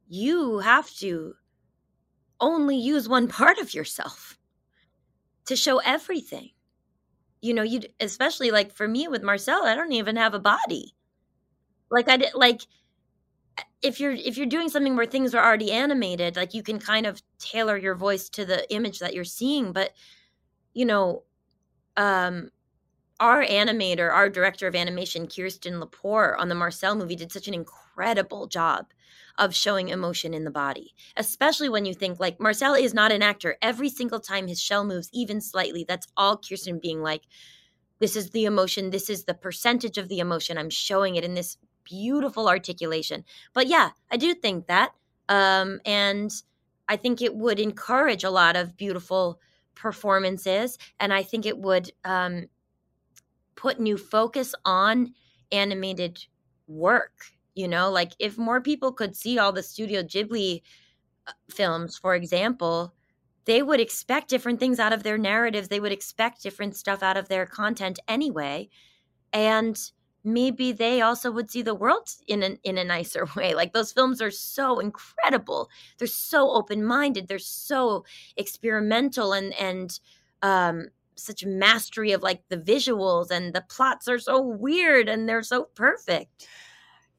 you 0.10 0.60
have 0.60 0.90
to 0.96 1.36
only 2.42 2.78
use 2.78 3.08
one 3.08 3.28
part 3.30 3.60
of 3.60 3.74
yourself 3.74 4.38
to 5.46 5.56
show 5.56 5.80
everything. 5.80 6.50
You 7.42 7.54
know, 7.54 7.64
you 7.64 7.82
especially 8.02 8.52
like 8.52 8.74
for 8.74 8.88
me 8.88 9.08
with 9.08 9.24
Marcel, 9.24 9.66
I 9.66 9.76
don't 9.76 9.94
even 9.94 10.18
have 10.18 10.34
a 10.34 10.40
body. 10.40 10.94
Like 11.90 12.10
I 12.10 12.18
did 12.18 12.34
like 12.34 12.62
if 13.82 14.00
you're 14.00 14.12
if 14.12 14.38
you're 14.38 14.46
doing 14.46 14.70
something 14.70 14.96
where 14.96 15.06
things 15.06 15.34
are 15.34 15.44
already 15.44 15.72
animated, 15.72 16.36
like 16.36 16.54
you 16.54 16.64
can 16.64 16.80
kind 16.80 17.06
of 17.06 17.22
tailor 17.40 17.78
your 17.78 17.96
voice 17.96 18.30
to 18.30 18.46
the 18.46 18.72
image 18.74 19.00
that 19.00 19.14
you're 19.14 19.24
seeing, 19.24 19.72
but 19.72 19.92
you 20.74 20.86
know, 20.86 21.24
um 21.98 22.50
our 23.20 23.44
animator, 23.44 24.12
our 24.12 24.30
director 24.30 24.68
of 24.68 24.76
animation, 24.76 25.28
Kirsten 25.28 25.82
Lepore 25.82 26.40
on 26.40 26.50
the 26.50 26.56
Marcel 26.56 26.96
movie 26.96 27.16
did 27.18 27.32
such 27.32 27.48
an 27.48 27.54
incredible 27.54 28.48
job 28.48 28.88
of 29.40 29.56
showing 29.56 29.88
emotion 29.88 30.34
in 30.34 30.44
the 30.44 30.52
body, 30.52 30.94
especially 31.18 31.70
when 31.70 31.86
you 31.86 31.94
think 31.94 32.20
like 32.20 32.40
Marcel 32.40 32.76
is 32.76 32.94
not 32.94 33.12
an 33.12 33.24
actor. 33.24 33.58
Every 33.62 33.90
single 33.90 34.20
time 34.20 34.48
his 34.48 34.62
shell 34.62 34.84
moves 34.84 35.10
even 35.14 35.42
slightly, 35.42 35.86
that's 35.88 36.08
all 36.16 36.38
Kirsten 36.38 36.78
being 36.78 37.02
like, 37.02 37.24
this 38.00 38.16
is 38.16 38.30
the 38.30 38.46
emotion, 38.46 38.92
this 38.92 39.10
is 39.10 39.24
the 39.24 39.34
percentage 39.34 39.98
of 39.98 40.10
the 40.10 40.20
emotion. 40.20 40.58
I'm 40.58 40.70
showing 40.70 41.16
it 41.16 41.24
in 41.24 41.34
this 41.34 41.58
beautiful 41.84 42.48
articulation. 42.48 43.26
But 43.54 43.68
yeah, 43.68 43.90
I 44.12 44.18
do 44.18 44.34
think 44.34 44.68
that. 44.68 44.92
Um, 45.28 45.80
and 45.86 46.32
I 46.88 46.98
think 46.98 47.22
it 47.22 47.36
would 47.36 47.60
encourage 47.60 48.24
a 48.24 48.30
lot 48.30 48.56
of 48.56 48.78
beautiful 48.78 49.40
performances. 49.76 50.78
And 51.00 51.14
I 51.14 51.24
think 51.24 51.46
it 51.46 51.58
would 51.58 51.92
um, 52.04 52.48
put 53.56 53.80
new 53.80 53.98
focus 53.98 54.54
on 54.66 55.14
animated 55.52 56.26
work. 56.68 57.14
You 57.60 57.68
know, 57.68 57.92
like 57.92 58.14
if 58.20 58.38
more 58.38 58.62
people 58.62 58.94
could 58.94 59.16
see 59.16 59.38
all 59.38 59.52
the 59.52 59.64
Studio 59.64 60.02
Ghibli 60.04 60.62
uh, 61.28 61.34
films, 61.52 61.98
for 61.98 62.16
example, 62.16 62.94
they 63.46 63.62
would 63.64 63.80
expect 63.80 64.30
different 64.30 64.60
things 64.60 64.80
out 64.80 64.94
of 64.94 65.04
their 65.04 65.18
narratives. 65.18 65.68
They 65.68 65.80
would 65.80 65.92
expect 65.92 66.44
different 66.44 66.76
stuff 66.76 67.04
out 67.04 67.18
of 67.18 67.28
their 67.30 67.46
content 67.46 68.00
anyway. 68.08 68.70
And 69.34 69.80
maybe 70.24 70.72
they 70.72 71.02
also 71.02 71.32
would 71.32 71.52
see 71.52 71.62
the 71.62 71.76
world 71.76 72.10
in 72.28 72.44
an, 72.44 72.60
in 72.64 72.78
a 72.78 72.84
nicer 72.84 73.28
way. 73.36 73.54
Like 73.54 73.74
those 73.74 73.92
films 73.92 74.22
are 74.22 74.32
so 74.32 74.80
incredible. 74.80 75.70
They're 75.98 76.08
so 76.08 76.52
open-minded. 76.52 77.28
They're 77.28 77.40
so 77.40 78.06
experimental 78.38 79.34
and 79.34 79.54
and 79.60 80.00
um 80.42 80.88
such 81.16 81.46
mastery 81.46 82.14
of 82.14 82.24
like 82.24 82.44
the 82.50 82.58
visuals 82.58 83.30
and 83.30 83.54
the 83.54 83.66
plots 83.70 84.08
are 84.08 84.20
so 84.20 84.42
weird 84.42 85.10
and 85.10 85.28
they're 85.28 85.44
so 85.44 85.66
perfect. 85.76 86.48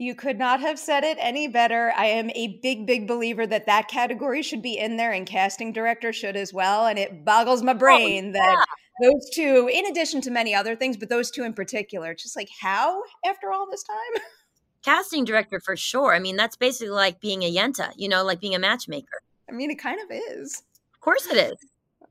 You 0.00 0.14
could 0.14 0.38
not 0.38 0.60
have 0.60 0.78
said 0.78 1.04
it 1.04 1.18
any 1.20 1.46
better. 1.46 1.92
I 1.94 2.06
am 2.06 2.30
a 2.34 2.58
big, 2.62 2.86
big 2.86 3.06
believer 3.06 3.46
that 3.46 3.66
that 3.66 3.88
category 3.88 4.40
should 4.40 4.62
be 4.62 4.78
in 4.78 4.96
there 4.96 5.12
and 5.12 5.26
casting 5.26 5.74
director 5.74 6.10
should 6.10 6.36
as 6.36 6.54
well. 6.54 6.86
And 6.86 6.98
it 6.98 7.22
boggles 7.22 7.62
my 7.62 7.74
brain 7.74 8.32
oh, 8.34 8.38
yeah. 8.38 8.54
that 8.56 8.66
those 9.02 9.28
two, 9.34 9.68
in 9.70 9.84
addition 9.84 10.22
to 10.22 10.30
many 10.30 10.54
other 10.54 10.74
things, 10.74 10.96
but 10.96 11.10
those 11.10 11.30
two 11.30 11.44
in 11.44 11.52
particular, 11.52 12.14
just 12.14 12.34
like 12.34 12.48
how 12.62 13.02
after 13.26 13.52
all 13.52 13.70
this 13.70 13.82
time? 13.82 14.22
Casting 14.82 15.26
director 15.26 15.60
for 15.60 15.76
sure. 15.76 16.14
I 16.14 16.18
mean, 16.18 16.36
that's 16.36 16.56
basically 16.56 16.88
like 16.88 17.20
being 17.20 17.42
a 17.42 17.54
Yenta, 17.54 17.92
you 17.94 18.08
know, 18.08 18.24
like 18.24 18.40
being 18.40 18.54
a 18.54 18.58
matchmaker. 18.58 19.20
I 19.50 19.52
mean, 19.52 19.70
it 19.70 19.78
kind 19.78 20.00
of 20.00 20.10
is. 20.10 20.62
Of 20.94 21.00
course 21.00 21.26
it 21.26 21.36
is. 21.36 21.58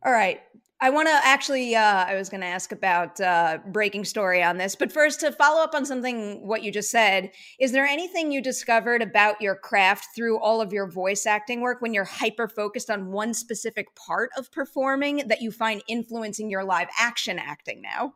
All 0.06 0.12
right. 0.12 0.42
I 0.82 0.90
want 0.92 1.10
to 1.10 1.20
actually, 1.24 1.76
uh, 1.76 2.06
I 2.06 2.16
was 2.16 2.30
going 2.30 2.40
to 2.40 2.48
ask 2.48 2.72
about 2.72 3.20
uh, 3.20 3.58
breaking 3.68 4.06
story 4.06 4.42
on 4.42 4.58
this, 4.58 4.76
but 4.76 4.94
first 4.94 5.20
to 5.20 5.32
follow 5.34 5.62
up 5.62 5.76
on 5.76 5.86
something 5.86 6.48
what 6.48 6.64
you 6.64 6.72
just 6.72 6.90
said, 6.90 7.32
is 7.60 7.74
there 7.74 7.86
anything 7.86 8.32
you 8.32 8.42
discovered 8.42 9.02
about 9.02 9.42
your 9.42 9.56
craft 9.56 10.08
through 10.16 10.40
all 10.40 10.62
of 10.62 10.72
your 10.72 10.90
voice 10.90 11.26
acting 11.26 11.60
work 11.60 11.82
when 11.82 11.94
you're 11.94 12.06
hyper 12.06 12.48
focused 12.48 12.90
on 12.90 13.12
one 13.12 13.34
specific 13.34 13.94
part 13.96 14.30
of 14.38 14.50
performing 14.54 15.28
that 15.28 15.42
you 15.42 15.52
find 15.52 15.84
influencing 15.90 16.50
your 16.50 16.64
live 16.64 16.88
action 16.98 17.40
acting 17.40 17.82
now? 17.82 18.14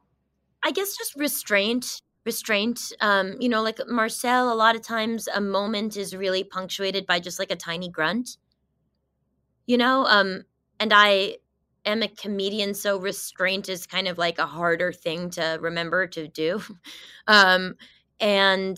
I 0.64 0.72
guess 0.72 0.96
just 0.96 1.16
restraint. 1.16 2.02
Restraint. 2.26 2.94
Um, 3.02 3.36
you 3.42 3.50
know, 3.50 3.62
like 3.62 3.80
Marcel, 3.90 4.54
a 4.54 4.56
lot 4.56 4.78
of 4.78 4.82
times 4.82 5.28
a 5.36 5.42
moment 5.42 5.98
is 5.98 6.16
really 6.16 6.46
punctuated 6.46 7.06
by 7.06 7.20
just 7.20 7.40
like 7.40 7.52
a 7.52 7.58
tiny 7.58 7.90
grunt. 7.90 8.38
You 9.66 9.78
know, 9.78 10.06
um, 10.06 10.46
and 10.80 10.94
I 10.94 11.38
am 11.86 12.04
a 12.04 12.08
comedian, 12.08 12.74
so 12.74 12.98
restraint 13.00 13.70
is 13.70 13.86
kind 13.86 14.08
of 14.08 14.18
like 14.18 14.40
a 14.40 14.46
harder 14.46 14.92
thing 14.94 15.30
to 15.32 15.58
remember 15.62 16.08
to 16.08 16.28
do. 16.28 16.62
Um, 17.26 17.76
and 18.20 18.78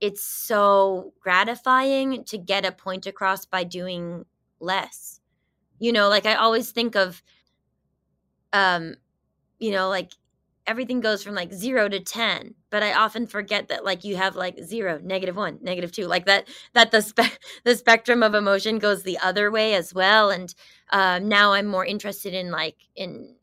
it's 0.00 0.24
so 0.24 1.12
gratifying 1.20 2.24
to 2.24 2.38
get 2.38 2.66
a 2.66 2.72
point 2.72 3.06
across 3.06 3.46
by 3.46 3.64
doing 3.64 4.24
less. 4.60 5.20
You 5.78 5.92
know, 5.92 6.08
like 6.08 6.26
I 6.26 6.34
always 6.34 6.72
think 6.72 6.96
of, 6.96 7.22
um, 8.52 8.94
you 9.58 9.70
know, 9.72 9.88
like 9.88 10.12
everything 10.66 11.00
goes 11.00 11.22
from 11.22 11.34
like 11.34 11.52
zero 11.52 11.88
to 11.88 12.00
10 12.00 12.54
but 12.74 12.82
i 12.82 12.92
often 12.92 13.24
forget 13.24 13.68
that 13.68 13.84
like 13.84 14.02
you 14.02 14.16
have 14.16 14.34
like 14.34 14.58
zero 14.60 14.98
negative 15.00 15.36
one 15.36 15.56
negative 15.62 15.92
two 15.92 16.08
like 16.08 16.26
that 16.26 16.48
that 16.72 16.90
the 16.90 17.00
spe- 17.00 17.38
the 17.64 17.76
spectrum 17.76 18.20
of 18.20 18.34
emotion 18.34 18.80
goes 18.80 19.04
the 19.04 19.16
other 19.18 19.48
way 19.48 19.74
as 19.74 19.94
well 19.94 20.28
and 20.28 20.56
uh, 20.90 21.20
now 21.22 21.52
i'm 21.52 21.66
more 21.66 21.86
interested 21.86 22.34
in 22.34 22.50
like 22.50 22.74
in 22.96 23.36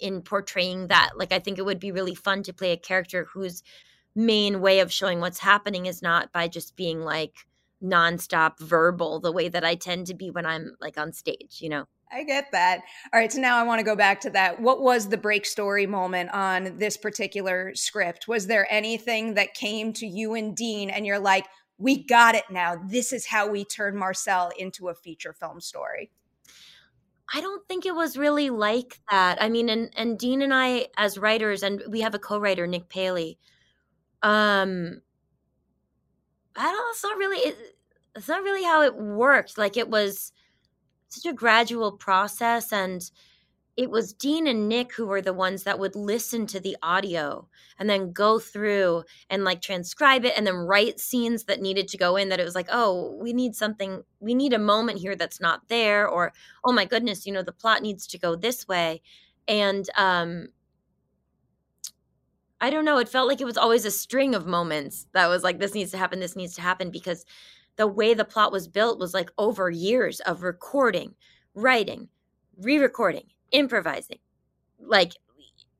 in 0.00 0.22
portraying 0.22 0.86
that 0.86 1.10
like 1.14 1.30
i 1.30 1.38
think 1.38 1.58
it 1.58 1.66
would 1.66 1.78
be 1.78 1.92
really 1.92 2.14
fun 2.14 2.42
to 2.42 2.54
play 2.54 2.72
a 2.72 2.76
character 2.78 3.26
whose 3.34 3.62
main 4.14 4.62
way 4.62 4.80
of 4.80 4.90
showing 4.90 5.20
what's 5.20 5.40
happening 5.40 5.84
is 5.84 6.00
not 6.00 6.32
by 6.32 6.48
just 6.48 6.74
being 6.74 7.02
like 7.02 7.46
nonstop 7.82 8.58
verbal 8.60 9.20
the 9.20 9.30
way 9.30 9.46
that 9.46 9.62
i 9.62 9.74
tend 9.74 10.06
to 10.06 10.14
be 10.14 10.30
when 10.30 10.46
i'm 10.46 10.74
like 10.80 10.96
on 10.96 11.12
stage 11.12 11.58
you 11.60 11.68
know 11.68 11.84
I 12.14 12.22
get 12.22 12.52
that. 12.52 12.82
All 13.12 13.18
right, 13.18 13.32
so 13.32 13.40
now 13.40 13.56
I 13.56 13.64
want 13.64 13.80
to 13.80 13.84
go 13.84 13.96
back 13.96 14.20
to 14.20 14.30
that. 14.30 14.60
What 14.60 14.80
was 14.80 15.08
the 15.08 15.16
break 15.16 15.44
story 15.44 15.86
moment 15.86 16.30
on 16.32 16.78
this 16.78 16.96
particular 16.96 17.74
script? 17.74 18.28
Was 18.28 18.46
there 18.46 18.66
anything 18.70 19.34
that 19.34 19.54
came 19.54 19.92
to 19.94 20.06
you 20.06 20.34
and 20.34 20.56
Dean 20.56 20.90
and 20.90 21.04
you're 21.04 21.18
like, 21.18 21.46
we 21.76 22.04
got 22.04 22.36
it 22.36 22.44
now. 22.50 22.76
This 22.86 23.12
is 23.12 23.26
how 23.26 23.48
we 23.48 23.64
turn 23.64 23.96
Marcel 23.96 24.52
into 24.56 24.88
a 24.88 24.94
feature 24.94 25.32
film 25.32 25.60
story? 25.60 26.12
I 27.32 27.40
don't 27.40 27.66
think 27.66 27.84
it 27.84 27.94
was 27.94 28.16
really 28.16 28.50
like 28.50 29.00
that. 29.10 29.42
I 29.42 29.48
mean, 29.48 29.68
and 29.68 29.90
and 29.96 30.18
Dean 30.18 30.42
and 30.42 30.54
I 30.54 30.88
as 30.96 31.18
writers, 31.18 31.62
and 31.62 31.82
we 31.88 32.02
have 32.02 32.14
a 32.14 32.18
co-writer, 32.18 32.66
Nick 32.66 32.88
Paley. 32.88 33.38
Um, 34.22 35.00
I 36.54 36.70
don't. 36.70 36.90
It's 36.90 37.02
not 37.02 37.16
really. 37.16 37.38
It, 37.38 37.56
it's 38.14 38.28
not 38.28 38.42
really 38.42 38.62
how 38.62 38.82
it 38.82 38.94
worked. 38.94 39.58
Like 39.58 39.76
it 39.76 39.88
was 39.88 40.32
such 41.08 41.30
a 41.30 41.34
gradual 41.34 41.92
process 41.92 42.72
and 42.72 43.10
it 43.76 43.90
was 43.90 44.12
Dean 44.12 44.46
and 44.46 44.68
Nick 44.68 44.94
who 44.94 45.06
were 45.06 45.20
the 45.20 45.32
ones 45.32 45.64
that 45.64 45.78
would 45.78 45.96
listen 45.96 46.46
to 46.46 46.60
the 46.60 46.76
audio 46.82 47.48
and 47.78 47.90
then 47.90 48.12
go 48.12 48.38
through 48.38 49.02
and 49.28 49.42
like 49.42 49.60
transcribe 49.60 50.24
it 50.24 50.34
and 50.36 50.46
then 50.46 50.54
write 50.54 51.00
scenes 51.00 51.44
that 51.44 51.60
needed 51.60 51.88
to 51.88 51.98
go 51.98 52.16
in 52.16 52.28
that 52.28 52.38
it 52.38 52.44
was 52.44 52.54
like, 52.54 52.68
oh, 52.70 53.18
we 53.20 53.32
need 53.32 53.56
something, 53.56 54.02
we 54.20 54.34
need 54.34 54.52
a 54.52 54.58
moment 54.58 55.00
here 55.00 55.16
that's 55.16 55.40
not 55.40 55.68
there, 55.68 56.06
or 56.08 56.32
oh 56.64 56.72
my 56.72 56.84
goodness, 56.84 57.26
you 57.26 57.32
know, 57.32 57.42
the 57.42 57.52
plot 57.52 57.82
needs 57.82 58.06
to 58.06 58.18
go 58.18 58.36
this 58.36 58.68
way. 58.68 59.02
And 59.48 59.88
um 59.96 60.48
I 62.60 62.70
don't 62.70 62.84
know, 62.84 62.98
it 62.98 63.08
felt 63.08 63.28
like 63.28 63.40
it 63.40 63.46
was 63.46 63.58
always 63.58 63.84
a 63.84 63.90
string 63.90 64.34
of 64.34 64.46
moments 64.46 65.06
that 65.12 65.26
was 65.26 65.42
like, 65.42 65.58
this 65.58 65.74
needs 65.74 65.90
to 65.90 65.98
happen, 65.98 66.20
this 66.20 66.36
needs 66.36 66.54
to 66.54 66.62
happen 66.62 66.90
because 66.90 67.26
the 67.76 67.86
way 67.86 68.14
the 68.14 68.24
plot 68.24 68.52
was 68.52 68.68
built 68.68 68.98
was 68.98 69.14
like 69.14 69.30
over 69.38 69.70
years 69.70 70.20
of 70.20 70.42
recording, 70.42 71.14
writing, 71.54 72.08
re 72.58 72.78
recording, 72.78 73.26
improvising. 73.52 74.18
Like 74.78 75.12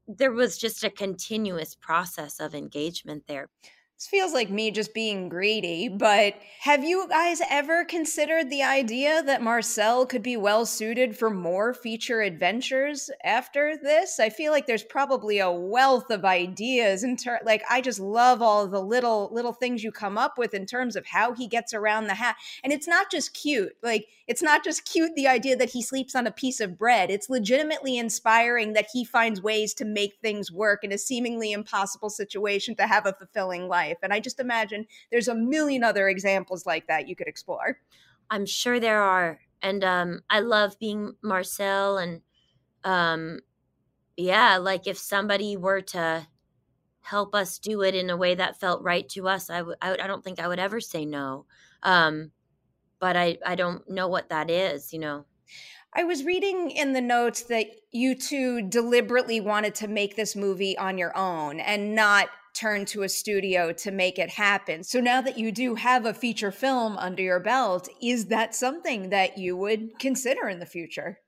there 0.06 0.32
was 0.32 0.58
just 0.58 0.84
a 0.84 0.90
continuous 0.90 1.74
process 1.74 2.40
of 2.40 2.54
engagement 2.54 3.24
there. 3.26 3.48
This 3.96 4.08
feels 4.08 4.32
like 4.32 4.50
me 4.50 4.72
just 4.72 4.92
being 4.92 5.28
greedy, 5.28 5.88
but 5.88 6.34
have 6.60 6.82
you 6.82 7.06
guys 7.08 7.40
ever 7.48 7.84
considered 7.84 8.50
the 8.50 8.64
idea 8.64 9.22
that 9.22 9.40
Marcel 9.40 10.04
could 10.04 10.22
be 10.22 10.36
well 10.36 10.66
suited 10.66 11.16
for 11.16 11.30
more 11.30 11.72
feature 11.72 12.20
adventures 12.20 13.08
after 13.22 13.76
this? 13.80 14.18
I 14.18 14.30
feel 14.30 14.50
like 14.50 14.66
there's 14.66 14.82
probably 14.82 15.38
a 15.38 15.50
wealth 15.50 16.10
of 16.10 16.24
ideas 16.24 17.04
in 17.04 17.16
ter- 17.16 17.40
like 17.46 17.62
I 17.70 17.80
just 17.80 18.00
love 18.00 18.42
all 18.42 18.66
the 18.66 18.82
little 18.82 19.30
little 19.32 19.52
things 19.52 19.84
you 19.84 19.92
come 19.92 20.18
up 20.18 20.38
with 20.38 20.54
in 20.54 20.66
terms 20.66 20.96
of 20.96 21.06
how 21.06 21.32
he 21.32 21.46
gets 21.46 21.72
around 21.72 22.08
the 22.08 22.14
hat. 22.14 22.34
And 22.64 22.72
it's 22.72 22.88
not 22.88 23.12
just 23.12 23.32
cute. 23.32 23.76
Like 23.80 24.06
it's 24.26 24.42
not 24.42 24.64
just 24.64 24.86
cute 24.86 25.14
the 25.14 25.28
idea 25.28 25.54
that 25.56 25.70
he 25.70 25.82
sleeps 25.82 26.16
on 26.16 26.26
a 26.26 26.32
piece 26.32 26.60
of 26.60 26.76
bread. 26.76 27.10
It's 27.12 27.30
legitimately 27.30 27.96
inspiring 27.96 28.72
that 28.72 28.88
he 28.92 29.04
finds 29.04 29.40
ways 29.40 29.72
to 29.74 29.84
make 29.84 30.16
things 30.20 30.50
work 30.50 30.82
in 30.82 30.90
a 30.90 30.98
seemingly 30.98 31.52
impossible 31.52 32.10
situation 32.10 32.74
to 32.76 32.88
have 32.88 33.06
a 33.06 33.12
fulfilling 33.12 33.68
life 33.68 33.83
life. 33.84 33.98
And 34.02 34.12
I 34.12 34.20
just 34.20 34.40
imagine 34.40 34.86
there's 35.10 35.28
a 35.28 35.34
million 35.34 35.84
other 35.84 36.08
examples 36.08 36.66
like 36.66 36.86
that 36.88 37.08
you 37.08 37.16
could 37.16 37.28
explore. 37.28 37.78
I'm 38.30 38.46
sure 38.46 38.80
there 38.80 39.02
are. 39.02 39.40
And 39.62 39.84
um, 39.84 40.20
I 40.28 40.40
love 40.40 40.78
being 40.78 41.14
Marcel. 41.22 41.98
And 41.98 42.20
um, 42.84 43.40
yeah, 44.16 44.56
like 44.56 44.86
if 44.86 44.98
somebody 44.98 45.56
were 45.56 45.80
to 45.80 46.26
help 47.00 47.34
us 47.34 47.58
do 47.58 47.82
it 47.82 47.94
in 47.94 48.10
a 48.10 48.16
way 48.16 48.34
that 48.34 48.60
felt 48.60 48.82
right 48.82 49.08
to 49.10 49.28
us, 49.28 49.50
I. 49.50 49.60
I, 49.82 49.96
I 50.02 50.06
don't 50.06 50.24
think 50.24 50.40
I 50.40 50.48
would 50.48 50.58
ever 50.58 50.80
say 50.80 51.04
no. 51.04 51.46
Um, 51.82 52.32
but 52.98 53.16
I, 53.16 53.36
I 53.44 53.54
don't 53.54 53.88
know 53.90 54.08
what 54.08 54.30
that 54.30 54.50
is, 54.50 54.92
you 54.92 54.98
know. 54.98 55.26
I 55.96 56.04
was 56.04 56.24
reading 56.24 56.70
in 56.70 56.92
the 56.92 57.00
notes 57.00 57.42
that 57.44 57.66
you 57.92 58.14
two 58.16 58.62
deliberately 58.62 59.40
wanted 59.40 59.74
to 59.76 59.88
make 59.88 60.16
this 60.16 60.34
movie 60.34 60.76
on 60.76 60.98
your 60.98 61.16
own 61.16 61.60
and 61.60 61.94
not 61.94 62.28
turn 62.54 62.84
to 62.86 63.02
a 63.02 63.08
studio 63.08 63.72
to 63.72 63.90
make 63.90 64.18
it 64.18 64.30
happen. 64.30 64.84
So 64.84 65.00
now 65.00 65.20
that 65.22 65.38
you 65.38 65.52
do 65.52 65.74
have 65.76 66.06
a 66.06 66.14
feature 66.14 66.52
film 66.52 66.96
under 66.98 67.22
your 67.22 67.40
belt, 67.40 67.88
is 68.02 68.26
that 68.26 68.54
something 68.54 69.10
that 69.10 69.38
you 69.38 69.56
would 69.56 69.98
consider 69.98 70.48
in 70.48 70.60
the 70.60 70.66
future? 70.66 71.20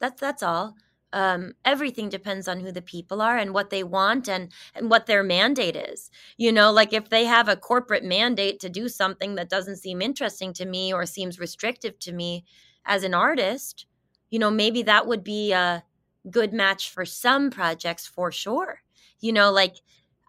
That's 0.00 0.20
that's 0.20 0.42
all. 0.42 0.74
um, 1.12 1.54
everything 1.64 2.08
depends 2.08 2.48
on 2.48 2.60
who 2.60 2.72
the 2.72 2.82
people 2.82 3.22
are 3.22 3.38
and 3.38 3.54
what 3.54 3.70
they 3.70 3.84
want 3.84 4.28
and 4.28 4.50
and 4.74 4.90
what 4.90 5.06
their 5.06 5.22
mandate 5.22 5.76
is 5.76 6.10
you 6.36 6.52
know 6.52 6.72
like 6.72 6.92
if 6.92 7.08
they 7.08 7.24
have 7.26 7.48
a 7.48 7.56
corporate 7.56 8.04
mandate 8.04 8.60
to 8.60 8.68
do 8.68 8.88
something 8.88 9.36
that 9.36 9.48
doesn't 9.50 9.76
seem 9.78 10.02
interesting 10.02 10.52
to 10.54 10.66
me 10.66 10.92
or 10.92 11.06
seems 11.06 11.38
restrictive 11.40 11.98
to 12.00 12.12
me 12.12 12.44
as 12.84 13.04
an 13.04 13.14
artist 13.14 13.86
you 14.30 14.38
know 14.40 14.50
maybe 14.50 14.82
that 14.82 15.06
would 15.06 15.24
be 15.24 15.52
a 15.52 15.84
good 16.30 16.52
match 16.52 16.90
for 16.90 17.04
some 17.04 17.50
projects 17.50 18.06
for 18.06 18.32
sure 18.32 18.82
you 19.20 19.32
know 19.32 19.50
like 19.50 19.76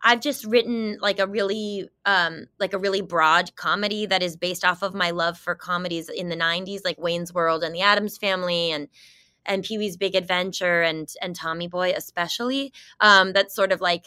I've 0.08 0.22
just 0.22 0.46
written 0.46 1.00
like 1.02 1.20
a 1.20 1.26
really 1.26 1.90
um 2.06 2.46
like 2.60 2.74
a 2.74 2.78
really 2.78 3.02
broad 3.02 3.56
comedy 3.56 4.06
that 4.06 4.22
is 4.22 4.38
based 4.38 4.64
off 4.64 4.84
of 4.84 4.94
my 4.94 5.10
love 5.10 5.38
for 5.38 5.56
comedies 5.56 6.10
in 6.10 6.30
the 6.30 6.38
90s 6.38 6.82
like 6.86 7.00
Wayne's 7.00 7.34
World 7.34 7.64
and 7.64 7.74
The 7.74 7.82
Addams 7.82 8.18
Family 8.18 8.72
and 8.72 8.88
and 9.48 9.64
Pee-wee's 9.64 9.98
Big 9.98 10.16
Adventure 10.16 10.84
and 10.84 11.12
and 11.22 11.36
Tommy 11.36 11.68
Boy 11.68 11.92
especially. 11.96 12.72
Um 13.00 13.34
that's 13.34 13.56
sort 13.56 13.72
of 13.72 13.82
like 13.82 14.06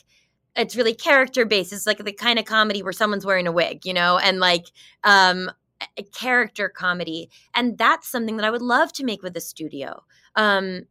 it's 0.54 0.76
really 0.76 0.94
character 0.94 1.44
based. 1.44 1.72
It's 1.72 1.86
like 1.86 1.98
the 1.98 2.12
kind 2.12 2.38
of 2.38 2.44
comedy 2.44 2.82
where 2.82 2.92
someone's 2.92 3.26
wearing 3.26 3.48
a 3.48 3.52
wig, 3.52 3.84
you 3.84 3.92
know, 3.92 4.18
and 4.18 4.38
like 4.38 4.66
um 5.02 5.50
a 5.96 6.04
character 6.04 6.68
comedy. 6.68 7.28
And 7.54 7.76
that's 7.76 8.08
something 8.08 8.36
that 8.36 8.46
I 8.46 8.50
would 8.50 8.62
love 8.62 8.92
to 8.94 9.04
make 9.04 9.22
with 9.24 9.36
a 9.36 9.40
studio. 9.40 10.04
Um 10.36 10.82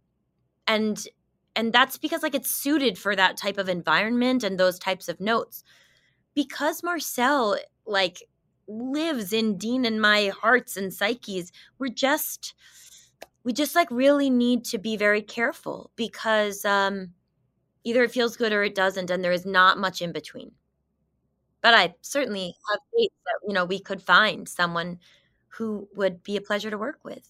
and 0.68 1.08
and 1.56 1.74
that's 1.74 1.98
because 1.98 2.24
like 2.24 2.36
it's 2.36 2.52
suited 2.52 2.98
for 2.98 3.16
that 3.16 3.38
type 3.38 3.58
of 3.58 3.70
environment 3.70 4.44
and 4.44 4.60
those 4.60 4.80
types 4.80 5.10
of 5.10 5.20
notes. 5.20 5.64
Because 6.36 6.84
marcel 6.84 7.58
like 7.86 8.24
lives 8.68 9.34
in 9.34 9.58
dean 9.58 9.86
and 9.86 10.02
my 10.02 10.30
hearts 10.42 10.78
and 10.78 10.94
psyches 10.94 11.52
we're 11.80 11.88
just 11.90 12.54
we 13.44 13.54
just 13.54 13.76
like 13.76 13.90
really 13.92 14.30
need 14.30 14.66
to 14.66 14.78
be 14.78 14.98
very 14.98 15.22
careful 15.22 15.92
because 15.96 16.66
um 16.66 17.14
either 17.86 18.04
it 18.04 18.12
feels 18.12 18.38
good 18.38 18.54
or 18.54 18.64
it 18.64 18.76
doesn't 18.76 19.10
and 19.12 19.24
there 19.24 19.32
is 19.34 19.46
not 19.46 19.80
much 19.80 20.02
in 20.02 20.12
between. 20.12 20.52
But 21.62 21.74
i 21.74 21.94
certainly 22.02 22.56
have 22.70 22.80
faith 22.96 23.12
that 23.26 23.40
you 23.48 23.54
know 23.54 23.66
we 23.66 23.80
could 23.80 24.02
find 24.02 24.48
someone 24.48 25.00
who 25.50 25.88
would 25.96 26.24
be 26.24 26.38
a 26.38 26.42
pleasure 26.42 26.70
to 26.72 26.78
work 26.78 27.00
with 27.04 27.28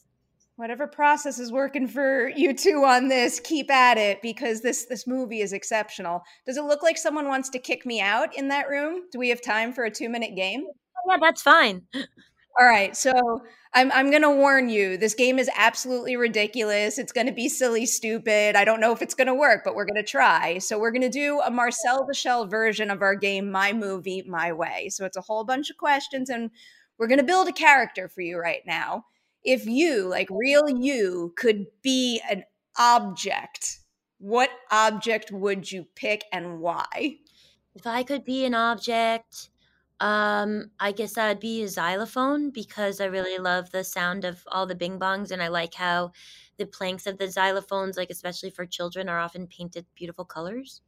whatever 0.58 0.88
process 0.88 1.40
is 1.40 1.52
working 1.52 1.88
for 1.88 2.30
you 2.36 2.54
two 2.54 2.84
on 2.84 3.08
this 3.08 3.40
keep 3.40 3.72
at 3.72 3.98
it 3.98 4.22
because 4.22 4.62
this 4.62 4.86
this 4.86 5.08
movie 5.08 5.42
is 5.42 5.54
exceptional. 5.54 6.22
Does 6.46 6.58
it 6.58 6.64
look 6.64 6.84
like 6.84 6.98
someone 6.98 7.28
wants 7.28 7.50
to 7.50 7.60
kick 7.60 7.86
me 7.86 8.02
out 8.02 8.36
in 8.36 8.50
that 8.50 8.68
room? 8.68 9.04
Do 9.12 9.20
we 9.20 9.30
have 9.30 9.42
time 9.42 9.72
for 9.72 9.86
a 9.86 9.92
two 9.92 10.10
minute 10.10 10.36
game? 10.36 10.66
Yeah 11.08 11.18
that's 11.22 11.42
fine. 11.42 11.84
All 12.60 12.66
right 12.66 12.98
so 12.98 13.14
i'm, 13.76 13.92
I'm 13.92 14.10
going 14.10 14.24
to 14.24 14.32
warn 14.32 14.68
you 14.68 14.98
this 14.98 15.14
game 15.14 15.38
is 15.38 15.50
absolutely 15.56 16.18
ridiculous. 16.18 16.98
It's 16.98 17.12
going 17.12 17.28
to 17.28 17.34
be 17.34 17.50
silly 17.50 17.86
stupid. 17.86 18.56
I 18.56 18.66
don't 18.66 18.82
know 18.82 18.92
if 18.92 19.04
it's 19.04 19.14
going 19.14 19.28
to 19.28 19.36
work 19.36 19.62
but 19.64 19.76
we're 19.76 19.86
going 19.86 20.04
to 20.04 20.12
try. 20.12 20.58
So 20.58 20.80
we're 20.80 20.92
going 20.92 21.04
to 21.04 21.10
do 21.10 21.40
a 21.46 21.52
marcel 21.52 22.06
the 22.08 22.48
version 22.50 22.90
of 22.90 23.04
our 23.04 23.16
game 23.16 23.52
my 23.52 23.74
movie 23.74 24.24
my 24.28 24.52
way. 24.52 24.90
So 24.90 25.06
it's 25.06 25.18
a 25.18 25.22
whole 25.22 25.44
bunch 25.44 25.70
of 25.70 25.78
questions 25.78 26.32
and 26.32 26.50
we're 26.98 27.08
going 27.08 27.20
to 27.20 27.24
build 27.24 27.48
a 27.48 27.54
character 27.54 28.10
for 28.10 28.22
you 28.22 28.40
right 28.40 28.64
now 28.66 29.06
if 29.48 29.66
you, 29.66 30.04
like 30.04 30.28
real 30.30 30.70
you, 30.70 31.34
could 31.38 31.68
be 31.82 32.22
an 32.30 32.44
object, 32.78 33.80
what 34.20 34.50
object 34.72 35.32
would 35.32 35.72
you 35.72 35.88
pick 35.96 36.26
and 36.34 36.60
why? 36.60 37.20
If 37.74 37.88
I 37.88 38.04
could 38.04 38.26
be 38.26 38.44
an 38.44 38.54
object, 38.54 39.50
um, 40.02 40.72
I 40.82 40.92
guess 40.92 41.18
I'd 41.18 41.40
be 41.40 41.64
a 41.64 41.70
xylophone 41.70 42.50
because 42.52 43.00
I 43.00 43.06
really 43.06 43.38
love 43.38 43.72
the 43.72 43.86
sound 43.86 44.26
of 44.26 44.44
all 44.52 44.66
the 44.66 44.76
bing 44.76 45.00
bongs 45.00 45.32
and 45.32 45.42
I 45.42 45.48
like 45.48 45.76
how 45.76 46.12
the 46.58 46.66
planks 46.66 47.08
of 47.08 47.18
the 47.18 47.28
xylophones, 47.28 47.96
like 47.96 48.10
especially 48.10 48.50
for 48.50 48.66
children, 48.66 49.08
are 49.08 49.20
often 49.20 49.48
painted 49.48 49.86
beautiful 49.96 50.26
colors 50.26 50.82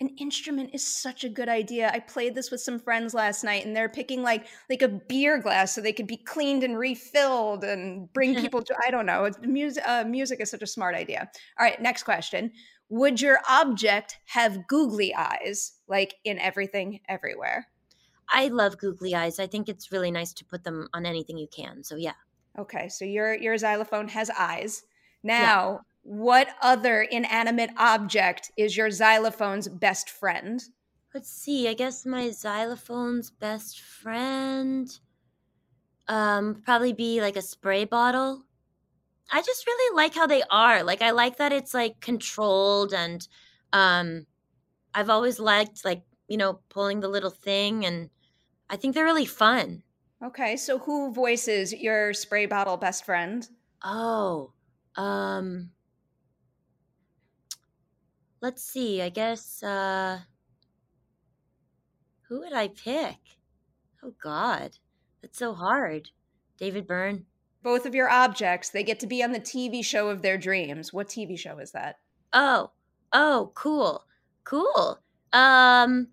an 0.00 0.08
instrument 0.18 0.70
is 0.74 0.86
such 0.86 1.24
a 1.24 1.28
good 1.28 1.48
idea. 1.48 1.90
I 1.92 2.00
played 2.00 2.34
this 2.34 2.50
with 2.50 2.60
some 2.60 2.78
friends 2.78 3.14
last 3.14 3.42
night 3.42 3.64
and 3.64 3.74
they're 3.74 3.88
picking 3.88 4.22
like 4.22 4.46
like 4.68 4.82
a 4.82 4.88
beer 4.88 5.38
glass 5.40 5.74
so 5.74 5.80
they 5.80 5.92
could 5.92 6.06
be 6.06 6.18
cleaned 6.18 6.62
and 6.62 6.78
refilled 6.78 7.64
and 7.64 8.12
bring 8.12 8.34
people 8.40 8.62
to 8.62 8.76
I 8.86 8.90
don't 8.90 9.06
know. 9.06 9.30
Music 9.42 9.82
uh, 9.86 10.04
music 10.06 10.40
is 10.40 10.50
such 10.50 10.62
a 10.62 10.66
smart 10.66 10.94
idea. 10.94 11.30
All 11.58 11.64
right, 11.64 11.80
next 11.80 12.02
question. 12.02 12.52
Would 12.88 13.20
your 13.20 13.40
object 13.48 14.18
have 14.26 14.66
googly 14.68 15.14
eyes 15.14 15.72
like 15.88 16.14
in 16.24 16.38
everything 16.38 17.00
everywhere? 17.08 17.68
I 18.28 18.48
love 18.48 18.78
googly 18.78 19.14
eyes. 19.14 19.38
I 19.38 19.46
think 19.46 19.68
it's 19.68 19.92
really 19.92 20.10
nice 20.10 20.32
to 20.34 20.44
put 20.44 20.64
them 20.64 20.88
on 20.92 21.06
anything 21.06 21.38
you 21.38 21.48
can. 21.48 21.82
So 21.82 21.96
yeah. 21.96 22.14
Okay, 22.58 22.88
so 22.88 23.04
your 23.04 23.34
your 23.34 23.56
xylophone 23.56 24.08
has 24.08 24.30
eyes. 24.30 24.82
Now, 25.22 25.80
what 26.06 26.54
other 26.62 27.02
inanimate 27.02 27.70
object 27.76 28.52
is 28.56 28.76
your 28.76 28.90
xylophone's 28.90 29.66
best 29.66 30.08
friend? 30.08 30.62
Let's 31.12 31.28
see. 31.28 31.66
I 31.66 31.74
guess 31.74 32.06
my 32.06 32.28
xylophone's 32.28 33.30
best 33.32 33.80
friend 33.80 34.88
um 36.06 36.62
probably 36.64 36.92
be 36.92 37.20
like 37.20 37.34
a 37.34 37.42
spray 37.42 37.84
bottle. 37.84 38.44
I 39.32 39.42
just 39.42 39.66
really 39.66 39.96
like 39.96 40.14
how 40.14 40.28
they 40.28 40.44
are. 40.48 40.84
Like 40.84 41.02
I 41.02 41.10
like 41.10 41.38
that 41.38 41.52
it's 41.52 41.74
like 41.74 42.00
controlled 42.00 42.94
and 42.94 43.26
um 43.72 44.26
I've 44.94 45.10
always 45.10 45.40
liked 45.40 45.84
like, 45.84 46.04
you 46.28 46.36
know, 46.36 46.60
pulling 46.68 47.00
the 47.00 47.08
little 47.08 47.30
thing 47.30 47.84
and 47.84 48.10
I 48.70 48.76
think 48.76 48.94
they're 48.94 49.04
really 49.04 49.26
fun. 49.26 49.82
Okay, 50.24 50.56
so 50.56 50.78
who 50.78 51.12
voices 51.12 51.72
your 51.72 52.14
spray 52.14 52.46
bottle 52.46 52.76
best 52.76 53.04
friend? 53.04 53.48
Oh, 53.82 54.52
um 54.94 55.72
let's 58.40 58.62
see. 58.62 59.02
I 59.02 59.08
guess 59.08 59.62
uh 59.62 60.20
who 62.28 62.40
would 62.40 62.52
I 62.52 62.68
pick? 62.68 63.18
Oh 64.02 64.12
God, 64.22 64.78
that's 65.22 65.38
so 65.38 65.54
hard. 65.54 66.10
David 66.58 66.86
Byrne. 66.86 67.26
Both 67.62 67.86
of 67.86 67.94
your 67.94 68.08
objects, 68.08 68.70
they 68.70 68.84
get 68.84 69.00
to 69.00 69.06
be 69.06 69.22
on 69.22 69.32
the 69.32 69.40
TV 69.40 69.84
show 69.84 70.08
of 70.08 70.22
their 70.22 70.38
dreams. 70.38 70.92
What 70.92 71.08
TV 71.08 71.38
show 71.38 71.58
is 71.58 71.72
that? 71.72 71.98
Oh, 72.32 72.70
oh, 73.12 73.50
cool, 73.54 74.04
cool. 74.44 75.00
Um, 75.32 76.08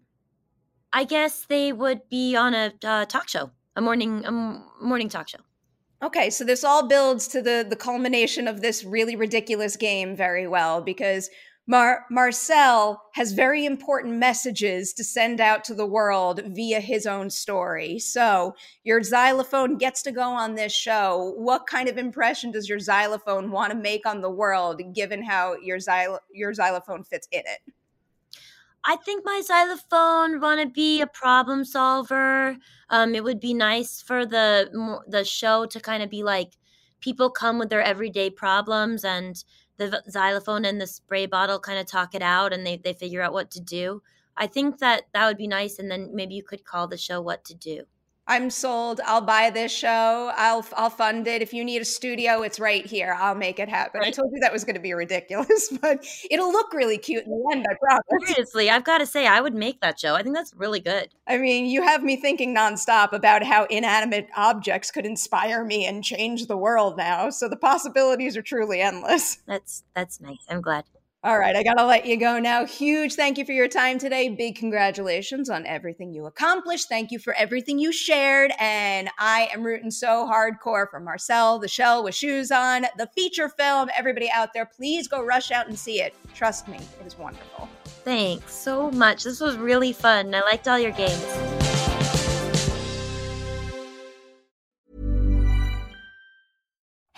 I 0.91 1.03
guess 1.03 1.45
they 1.45 1.71
would 1.71 2.09
be 2.09 2.35
on 2.35 2.53
a 2.53 2.73
uh, 2.83 3.05
talk 3.05 3.29
show, 3.29 3.51
a 3.75 3.81
morning, 3.81 4.25
a 4.25 4.31
morning 4.81 5.09
talk 5.09 5.29
show. 5.29 5.39
Okay, 6.03 6.29
so 6.29 6.43
this 6.43 6.63
all 6.63 6.87
builds 6.87 7.27
to 7.29 7.41
the 7.41 7.65
the 7.67 7.75
culmination 7.75 8.47
of 8.47 8.61
this 8.61 8.83
really 8.83 9.15
ridiculous 9.15 9.77
game 9.77 10.15
very 10.15 10.47
well 10.47 10.81
because 10.81 11.29
Mar- 11.65 12.05
Marcel 12.11 13.01
has 13.13 13.31
very 13.31 13.65
important 13.65 14.17
messages 14.17 14.91
to 14.93 15.03
send 15.03 15.39
out 15.39 15.63
to 15.63 15.73
the 15.73 15.85
world 15.85 16.41
via 16.47 16.81
his 16.81 17.05
own 17.05 17.29
story. 17.29 17.99
So, 17.99 18.53
your 18.83 19.01
xylophone 19.01 19.77
gets 19.77 20.01
to 20.03 20.11
go 20.11 20.23
on 20.23 20.55
this 20.55 20.73
show. 20.73 21.33
What 21.37 21.65
kind 21.65 21.87
of 21.87 21.97
impression 21.97 22.51
does 22.51 22.67
your 22.67 22.79
xylophone 22.79 23.49
want 23.49 23.71
to 23.71 23.77
make 23.77 24.05
on 24.05 24.19
the 24.19 24.29
world, 24.29 24.81
given 24.93 25.23
how 25.23 25.55
your, 25.63 25.77
xylo- 25.77 26.19
your 26.33 26.53
xylophone 26.53 27.03
fits 27.05 27.29
in 27.31 27.43
it? 27.45 27.73
I 28.85 28.97
think 28.97 29.23
my 29.23 29.41
xylophone 29.45 30.41
want 30.41 30.59
to 30.59 30.67
be 30.67 30.99
a 30.99 31.07
problem 31.07 31.63
solver. 31.63 32.57
Um, 32.89 33.15
it 33.15 33.23
would 33.23 33.39
be 33.39 33.53
nice 33.53 34.01
for 34.01 34.25
the 34.25 35.01
the 35.07 35.23
show 35.23 35.65
to 35.67 35.79
kind 35.79 36.03
of 36.03 36.09
be 36.09 36.23
like 36.23 36.57
people 36.99 37.29
come 37.29 37.59
with 37.59 37.69
their 37.69 37.81
everyday 37.81 38.29
problems 38.29 39.05
and 39.05 39.43
the 39.91 40.03
xylophone 40.09 40.65
and 40.65 40.79
the 40.79 40.87
spray 40.87 41.25
bottle 41.25 41.59
kind 41.59 41.79
of 41.79 41.85
talk 41.85 42.15
it 42.15 42.21
out 42.21 42.53
and 42.53 42.65
they, 42.65 42.77
they 42.77 42.93
figure 42.93 43.21
out 43.21 43.33
what 43.33 43.51
to 43.51 43.61
do. 43.61 44.01
I 44.35 44.47
think 44.47 44.79
that 44.79 45.03
that 45.13 45.27
would 45.27 45.37
be 45.37 45.47
nice. 45.47 45.79
And 45.79 45.89
then 45.89 46.09
maybe 46.13 46.35
you 46.35 46.43
could 46.43 46.65
call 46.65 46.87
the 46.87 46.97
show 46.97 47.21
What 47.21 47.43
to 47.45 47.55
Do. 47.55 47.83
I'm 48.25 48.49
sold. 48.49 49.01
I'll 49.05 49.21
buy 49.21 49.49
this 49.49 49.71
show. 49.71 50.31
I'll 50.37 50.65
I'll 50.77 50.89
fund 50.89 51.27
it. 51.27 51.41
If 51.41 51.53
you 51.53 51.65
need 51.65 51.81
a 51.81 51.85
studio, 51.85 52.41
it's 52.41 52.57
right 52.59 52.85
here. 52.85 53.17
I'll 53.19 53.35
make 53.35 53.59
it 53.59 53.67
happen. 53.67 53.99
Right. 53.99 54.07
I 54.07 54.11
told 54.11 54.31
you 54.33 54.39
that 54.39 54.53
was 54.53 54.63
going 54.63 54.75
to 54.75 54.81
be 54.81 54.93
ridiculous, 54.93 55.69
but 55.81 56.05
it'll 56.31 56.51
look 56.51 56.73
really 56.73 56.97
cute 56.97 57.25
in 57.25 57.31
the 57.31 57.49
end. 57.51 57.65
I 57.69 57.75
promise. 57.75 58.29
Seriously, 58.29 58.69
I've 58.69 58.85
got 58.85 58.99
to 58.99 59.05
say, 59.05 59.27
I 59.27 59.41
would 59.41 59.53
make 59.53 59.81
that 59.81 59.99
show. 59.99 60.15
I 60.15 60.23
think 60.23 60.35
that's 60.35 60.53
really 60.55 60.79
good. 60.79 61.09
I 61.27 61.37
mean, 61.37 61.65
you 61.65 61.81
have 61.83 62.01
me 62.01 62.15
thinking 62.15 62.55
nonstop 62.55 63.11
about 63.11 63.43
how 63.43 63.65
inanimate 63.65 64.29
objects 64.37 64.89
could 64.89 65.05
inspire 65.05 65.65
me 65.65 65.85
and 65.85 66.03
change 66.03 66.47
the 66.47 66.57
world 66.57 66.95
now. 66.97 67.29
So 67.29 67.49
the 67.49 67.57
possibilities 67.57 68.37
are 68.37 68.41
truly 68.41 68.79
endless. 68.79 69.39
That's 69.45 69.83
that's 69.93 70.21
nice. 70.21 70.45
I'm 70.49 70.61
glad. 70.61 70.85
All 71.25 71.39
right, 71.39 71.55
I 71.55 71.63
got 71.63 71.75
to 71.75 71.85
let 71.85 72.05
you 72.05 72.17
go 72.17 72.37
now. 72.37 72.65
Huge 72.65 73.13
thank 73.13 73.37
you 73.37 73.45
for 73.45 73.53
your 73.53 73.69
time 73.69 73.97
today. 73.97 74.27
Big 74.27 74.57
congratulations 74.57 75.49
on 75.49 75.65
everything 75.65 76.11
you 76.11 76.25
accomplished. 76.25 76.89
Thank 76.89 77.11
you 77.11 77.19
for 77.19 77.33
everything 77.35 77.79
you 77.79 77.93
shared. 77.93 78.51
And 78.59 79.09
I 79.17 79.47
am 79.53 79.63
rooting 79.63 79.89
so 79.89 80.29
hardcore 80.29 80.89
for 80.89 80.99
Marcel, 80.99 81.59
the 81.59 81.69
shell 81.69 82.03
with 82.03 82.13
shoes 82.13 82.51
on, 82.51 82.87
the 82.97 83.07
feature 83.15 83.47
film. 83.47 83.89
Everybody 83.97 84.29
out 84.29 84.49
there, 84.53 84.65
please 84.65 85.07
go 85.07 85.23
rush 85.23 85.49
out 85.51 85.67
and 85.67 85.79
see 85.79 86.01
it. 86.01 86.13
Trust 86.35 86.67
me, 86.67 86.77
it 86.99 87.07
is 87.07 87.17
wonderful. 87.17 87.69
Thanks 87.85 88.53
so 88.53 88.91
much. 88.91 89.23
This 89.23 89.39
was 89.39 89.55
really 89.55 89.93
fun. 89.93 90.35
I 90.35 90.41
liked 90.41 90.67
all 90.67 90.77
your 90.77 90.91
games. 90.91 91.72